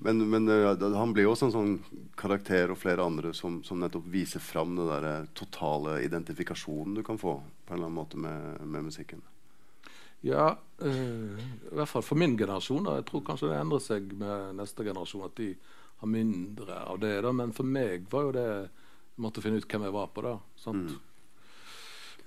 men, 0.07 0.23
men 0.31 0.51
øh, 0.53 0.69
han 0.95 1.15
blir 1.15 1.27
jo 1.27 1.33
også 1.33 1.49
en 1.49 1.55
sånn 1.55 1.73
karakter 2.19 2.71
og 2.73 2.79
flere 2.81 3.05
andre 3.05 3.33
som, 3.37 3.59
som 3.67 3.81
nettopp 3.83 4.07
viser 4.11 4.43
fram 4.43 4.77
den 4.79 4.89
der 4.89 5.27
totale 5.37 5.99
identifikasjonen 6.05 6.97
du 6.99 7.03
kan 7.05 7.19
få 7.21 7.39
på 7.39 7.73
en 7.73 7.77
eller 7.77 7.91
annen 7.91 7.99
måte 7.99 8.21
med, 8.21 8.63
med 8.63 8.87
musikken. 8.89 9.21
Ja, 10.25 10.57
øh, 10.83 11.39
i 11.71 11.75
hvert 11.75 11.87
fall 11.87 12.03
for 12.03 12.19
min 12.19 12.35
generasjon. 12.37 12.83
Da. 12.83 12.97
Jeg 12.99 13.07
tror 13.07 13.23
kanskje 13.27 13.51
det 13.51 13.59
endrer 13.59 13.83
seg 13.83 14.09
med 14.19 14.57
neste 14.59 14.83
generasjon, 14.83 15.27
at 15.29 15.37
de 15.39 15.53
har 16.01 16.11
mindre 16.11 16.75
av 16.83 16.99
det. 16.99 17.13
Da. 17.23 17.31
Men 17.35 17.53
for 17.55 17.67
meg 17.67 18.07
var 18.11 18.27
jo 18.27 18.35
det 18.35 18.49
Jeg 19.19 19.25
måtte 19.25 19.41
finne 19.43 19.59
ut 19.59 19.65
hvem 19.67 19.83
jeg 19.83 19.91
var 19.91 20.11
på. 20.15 20.21
da 20.23 20.37
sant? 20.55 20.93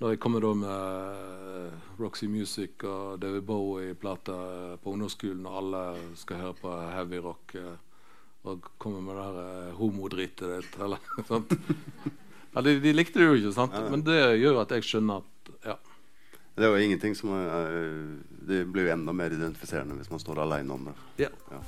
Når 0.03 0.17
jeg 0.17 0.19
kommer 0.19 0.43
da 0.43 0.49
med 0.59 1.99
Roxy 2.03 2.27
Music 2.27 2.83
og 2.91 3.21
David 3.23 3.45
Bowie-plater 3.47 4.73
på 4.83 4.95
ungdomsskolen, 4.97 5.45
og 5.47 5.59
alle 5.61 5.83
skal 6.19 6.41
høre 6.41 6.57
på 6.59 6.73
heavy 6.91 7.21
rock, 7.23 7.55
eh, 7.61 7.77
og 8.51 8.67
kommer 8.83 9.05
med 9.07 9.15
det 9.21 9.27
der 9.37 9.69
eh, 9.69 9.77
homodritet 9.79 10.43
ditt, 10.57 10.79
eller 10.83 10.99
sant? 11.31 11.55
Ja, 12.53 12.65
de, 12.67 12.75
de 12.83 12.95
likte 12.97 13.23
det 13.23 13.29
jo 13.29 13.37
ikke, 13.39 13.55
sant? 13.55 13.77
men 13.95 14.03
det 14.03 14.19
gjør 14.43 14.59
at 14.65 14.75
jeg 14.75 14.89
skjønner 14.89 15.23
at 15.23 15.53
ja, 15.71 15.77
Det 16.59 16.67
er 16.67 16.75
jo 16.75 16.83
ingenting 16.89 17.15
som 17.17 17.31
er, 17.39 17.79
Det 18.51 18.65
blir 18.75 18.91
jo 18.91 18.97
enda 18.97 19.15
mer 19.17 19.33
identifiserende 19.33 19.95
hvis 20.01 20.11
man 20.11 20.21
står 20.21 20.43
aleine 20.43 20.75
om 20.75 20.91
det. 20.91 20.97
ja. 21.29 21.31
Ja. 21.55 21.63